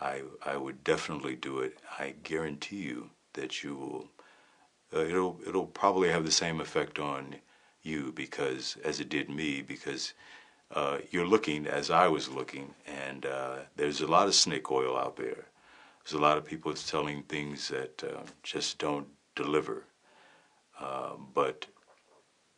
I, 0.00 0.22
I 0.44 0.56
would 0.56 0.84
definitely 0.84 1.34
do 1.34 1.58
it. 1.58 1.78
I 1.98 2.14
guarantee 2.22 2.76
you 2.76 3.10
that 3.36 3.62
you 3.62 3.74
will 3.74 4.08
uh, 4.94 5.04
it'll 5.04 5.38
it'll 5.46 5.66
probably 5.66 6.08
have 6.08 6.24
the 6.24 6.30
same 6.30 6.60
effect 6.60 6.98
on 6.98 7.36
you 7.82 8.12
because 8.12 8.76
as 8.84 9.00
it 9.00 9.08
did 9.08 9.28
me 9.30 9.62
because 9.62 10.14
uh, 10.72 10.98
you're 11.10 11.26
looking 11.26 11.66
as 11.66 11.90
I 11.90 12.08
was 12.08 12.28
looking 12.28 12.74
and 12.86 13.24
uh, 13.26 13.56
there's 13.76 14.00
a 14.00 14.06
lot 14.06 14.26
of 14.26 14.34
snake 14.34 14.70
oil 14.70 14.96
out 14.96 15.16
there. 15.16 15.46
There's 16.02 16.14
a 16.14 16.22
lot 16.22 16.38
of 16.38 16.44
people 16.44 16.72
telling 16.74 17.22
things 17.24 17.68
that 17.68 18.02
uh, 18.04 18.22
just 18.42 18.78
don't 18.78 19.08
deliver, 19.34 19.84
uh, 20.80 21.14
but 21.34 21.66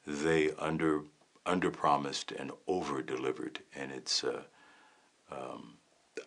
they 0.06 0.50
under 0.58 1.02
under 1.46 1.70
promised 1.70 2.32
and 2.32 2.52
over 2.66 3.00
delivered, 3.02 3.60
and 3.74 3.90
it's. 3.90 4.22
Uh, 4.22 4.42
um, 5.30 5.74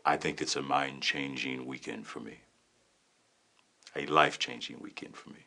I 0.04 0.18
think 0.18 0.42
it's 0.42 0.56
a 0.56 0.62
mind 0.64 1.04
changing 1.04 1.66
weekend 1.66 2.08
for 2.08 2.20
me 2.20 2.40
a 3.96 4.06
life 4.06 4.40
changing 4.40 4.80
weekend 4.80 5.16
for 5.16 5.30
me. 5.30 5.46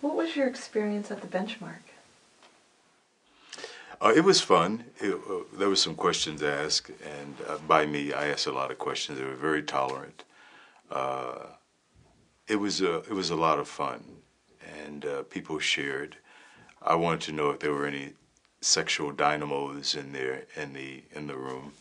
What 0.00 0.14
was 0.14 0.36
your 0.36 0.46
experience 0.46 1.10
at 1.10 1.20
the 1.20 1.26
benchmark? 1.26 1.82
Uh, 4.00 4.12
it 4.14 4.24
was 4.24 4.40
fun. 4.40 4.84
It, 5.00 5.14
uh, 5.14 5.56
there 5.58 5.68
were 5.68 5.76
some 5.76 5.94
questions 5.94 6.42
asked, 6.42 6.90
and 7.02 7.34
uh, 7.48 7.58
by 7.66 7.86
me, 7.86 8.12
I 8.12 8.28
asked 8.28 8.46
a 8.46 8.52
lot 8.52 8.70
of 8.70 8.78
questions. 8.78 9.18
They 9.18 9.24
were 9.24 9.34
very 9.34 9.62
tolerant. 9.62 10.24
Uh, 10.90 11.46
it 12.46 12.56
was 12.56 12.80
a 12.80 12.96
it 12.98 13.12
was 13.12 13.30
a 13.30 13.36
lot 13.36 13.58
of 13.58 13.68
fun, 13.68 14.04
and 14.84 15.04
uh, 15.04 15.22
people 15.24 15.58
shared. 15.58 16.16
I 16.82 16.94
wanted 16.94 17.22
to 17.22 17.32
know 17.32 17.50
if 17.50 17.60
there 17.60 17.72
were 17.72 17.86
any 17.86 18.12
sexual 18.60 19.12
dynamos 19.12 19.94
in 19.94 20.12
there 20.12 20.44
in 20.56 20.74
the 20.74 21.02
in 21.12 21.26
the 21.26 21.36
room 21.36 21.72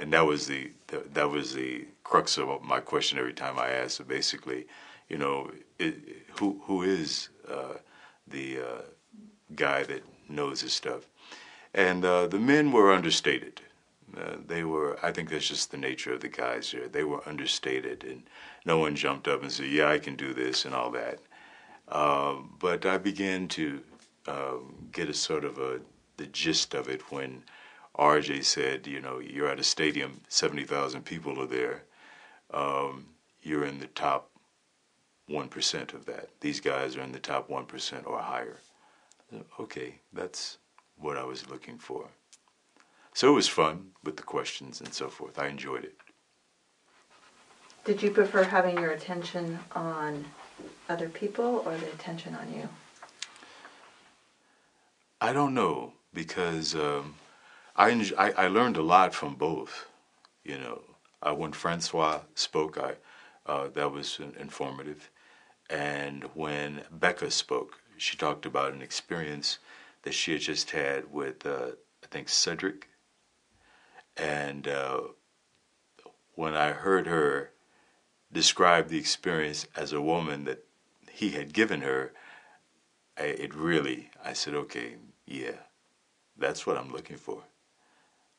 and 0.00 0.12
that 0.12 0.26
was 0.26 0.46
the, 0.46 0.70
the, 0.88 1.04
that 1.12 1.30
was 1.30 1.54
the 1.54 1.86
crux 2.04 2.38
of 2.38 2.62
my 2.62 2.80
question 2.80 3.18
every 3.18 3.34
time 3.34 3.58
I 3.58 3.68
asked. 3.68 3.96
So 3.96 4.04
basically, 4.04 4.66
you 5.08 5.18
know, 5.18 5.50
it, 5.78 5.94
who 6.38 6.60
who 6.64 6.82
is 6.82 7.28
uh, 7.48 7.74
the 8.26 8.60
uh, 8.60 8.82
guy 9.54 9.82
that 9.84 10.02
knows 10.28 10.60
his 10.62 10.72
stuff? 10.72 11.06
And 11.74 12.04
uh, 12.04 12.26
the 12.26 12.38
men 12.38 12.72
were 12.72 12.92
understated. 12.92 13.60
Uh, 14.16 14.36
they 14.44 14.64
were, 14.64 14.98
I 15.04 15.12
think 15.12 15.30
that's 15.30 15.46
just 15.46 15.70
the 15.70 15.76
nature 15.76 16.12
of 16.12 16.20
the 16.20 16.28
guys 16.28 16.70
here. 16.70 16.88
They 16.88 17.04
were 17.04 17.22
understated, 17.28 18.02
and 18.02 18.22
no 18.64 18.78
one 18.78 18.96
jumped 18.96 19.28
up 19.28 19.42
and 19.42 19.52
said, 19.52 19.66
Yeah, 19.66 19.88
I 19.88 19.98
can 19.98 20.16
do 20.16 20.34
this 20.34 20.64
and 20.64 20.74
all 20.74 20.90
that. 20.92 21.20
Uh, 21.88 22.36
but 22.58 22.86
I 22.86 22.98
began 22.98 23.46
to 23.48 23.80
uh, 24.26 24.56
get 24.92 25.08
a 25.08 25.14
sort 25.14 25.44
of 25.44 25.58
a 25.58 25.80
the 26.16 26.26
gist 26.26 26.74
of 26.74 26.88
it 26.88 27.10
when 27.10 27.42
RJ 27.98 28.44
said, 28.44 28.86
You 28.86 29.00
know, 29.00 29.18
you're 29.18 29.48
at 29.48 29.60
a 29.60 29.64
stadium, 29.64 30.20
70,000 30.28 31.04
people 31.04 31.40
are 31.40 31.46
there. 31.46 31.84
Um, 32.52 33.06
you're 33.42 33.64
in 33.64 33.78
the 33.78 33.86
top 33.88 34.30
1% 35.28 35.94
of 35.94 36.06
that. 36.06 36.28
These 36.40 36.60
guys 36.60 36.96
are 36.96 37.02
in 37.02 37.12
the 37.12 37.18
top 37.18 37.48
1% 37.48 38.06
or 38.06 38.18
higher. 38.18 38.58
Okay, 39.58 40.00
that's 40.12 40.58
what 40.96 41.16
I 41.16 41.24
was 41.24 41.48
looking 41.48 41.78
for. 41.78 42.08
So 43.14 43.28
it 43.28 43.34
was 43.34 43.48
fun 43.48 43.90
with 44.04 44.16
the 44.16 44.22
questions 44.22 44.80
and 44.80 44.92
so 44.92 45.08
forth. 45.08 45.38
I 45.38 45.46
enjoyed 45.46 45.84
it. 45.84 45.96
Did 47.84 48.02
you 48.02 48.10
prefer 48.10 48.44
having 48.44 48.78
your 48.78 48.90
attention 48.90 49.58
on 49.74 50.24
other 50.88 51.08
people 51.08 51.62
or 51.64 51.76
the 51.76 51.90
attention 51.92 52.34
on 52.34 52.52
you? 52.52 52.68
I 55.20 55.32
don't 55.32 55.54
know 55.54 55.92
because 56.12 56.74
um, 56.74 57.14
I, 57.80 58.12
I, 58.18 58.32
I 58.32 58.48
learned 58.48 58.76
a 58.76 58.82
lot 58.82 59.14
from 59.14 59.36
both. 59.36 59.86
You 60.44 60.58
know, 60.58 60.82
uh, 61.22 61.34
when 61.34 61.52
Francois 61.52 62.20
spoke, 62.34 62.76
I 62.76 62.96
uh, 63.46 63.68
that 63.68 63.90
was 63.90 64.20
informative, 64.38 65.10
and 65.70 66.24
when 66.34 66.82
Becca 66.92 67.30
spoke, 67.30 67.80
she 67.96 68.18
talked 68.18 68.44
about 68.44 68.74
an 68.74 68.82
experience 68.82 69.58
that 70.02 70.12
she 70.12 70.32
had 70.32 70.42
just 70.42 70.72
had 70.72 71.10
with 71.10 71.46
uh, 71.46 71.70
I 72.04 72.06
think 72.10 72.28
Cedric, 72.28 72.88
and 74.14 74.68
uh, 74.68 75.00
when 76.34 76.54
I 76.54 76.72
heard 76.72 77.06
her 77.06 77.50
describe 78.30 78.88
the 78.88 78.98
experience 78.98 79.66
as 79.74 79.94
a 79.94 80.02
woman 80.02 80.44
that 80.44 80.64
he 81.10 81.30
had 81.30 81.54
given 81.54 81.80
her, 81.80 82.12
I, 83.16 83.22
it 83.22 83.54
really 83.54 84.10
I 84.22 84.34
said, 84.34 84.54
okay, 84.54 84.96
yeah, 85.24 85.60
that's 86.36 86.66
what 86.66 86.76
I'm 86.76 86.92
looking 86.92 87.16
for. 87.16 87.44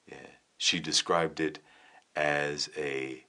Yeah. 0.08 0.18
She 0.58 0.80
described 0.80 1.40
it 1.40 1.60
as 2.16 2.70
a 2.78 3.26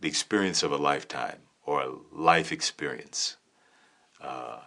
the 0.00 0.08
experience 0.08 0.62
of 0.62 0.72
a 0.72 0.76
lifetime 0.76 1.38
or 1.64 1.82
a 1.82 1.92
life 2.10 2.50
experience. 2.50 3.36
Uh, 4.20 4.58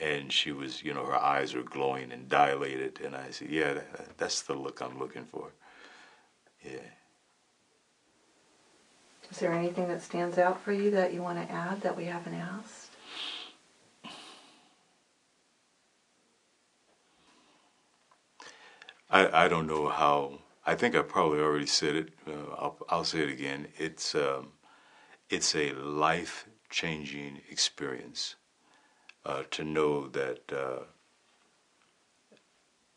and 0.00 0.32
she 0.32 0.52
was, 0.52 0.82
you 0.82 0.94
know, 0.94 1.04
her 1.04 1.16
eyes 1.16 1.54
were 1.54 1.62
glowing 1.62 2.12
and 2.12 2.28
dilated. 2.28 3.00
And 3.04 3.16
I 3.16 3.30
said, 3.30 3.50
yeah, 3.50 3.74
that, 3.74 4.16
that's 4.16 4.42
the 4.42 4.54
look 4.54 4.80
I'm 4.80 4.98
looking 4.98 5.24
for. 5.24 5.52
Yeah. 6.64 6.78
Is 9.30 9.38
there 9.38 9.52
anything 9.52 9.88
that 9.88 10.02
stands 10.02 10.38
out 10.38 10.60
for 10.60 10.72
you 10.72 10.90
that 10.92 11.12
you 11.12 11.22
want 11.22 11.44
to 11.44 11.52
add 11.52 11.80
that 11.80 11.96
we 11.96 12.04
haven't 12.04 12.34
asked? 12.34 12.83
I, 19.14 19.44
I 19.44 19.48
don't 19.48 19.68
know 19.68 19.88
how. 19.88 20.40
I 20.66 20.74
think 20.74 20.96
I 20.96 21.02
probably 21.02 21.38
already 21.38 21.66
said 21.66 21.94
it. 21.94 22.08
Uh, 22.26 22.52
I'll, 22.58 22.76
I'll 22.88 23.04
say 23.04 23.20
it 23.20 23.30
again. 23.30 23.68
It's 23.78 24.16
um, 24.16 24.48
it's 25.30 25.54
a 25.54 25.72
life 25.72 26.48
changing 26.68 27.40
experience 27.48 28.34
uh, 29.24 29.44
to 29.52 29.62
know 29.62 30.08
that 30.08 30.40
uh, 30.52 30.82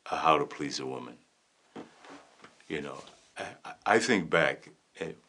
how 0.06 0.39
to 0.39 0.45
please 0.45 0.80
a 0.80 0.88
woman. 0.88 1.17
You 2.67 2.82
know, 2.82 3.03
I, 3.38 3.73
I 3.86 3.99
think 3.99 4.27
back 4.32 4.69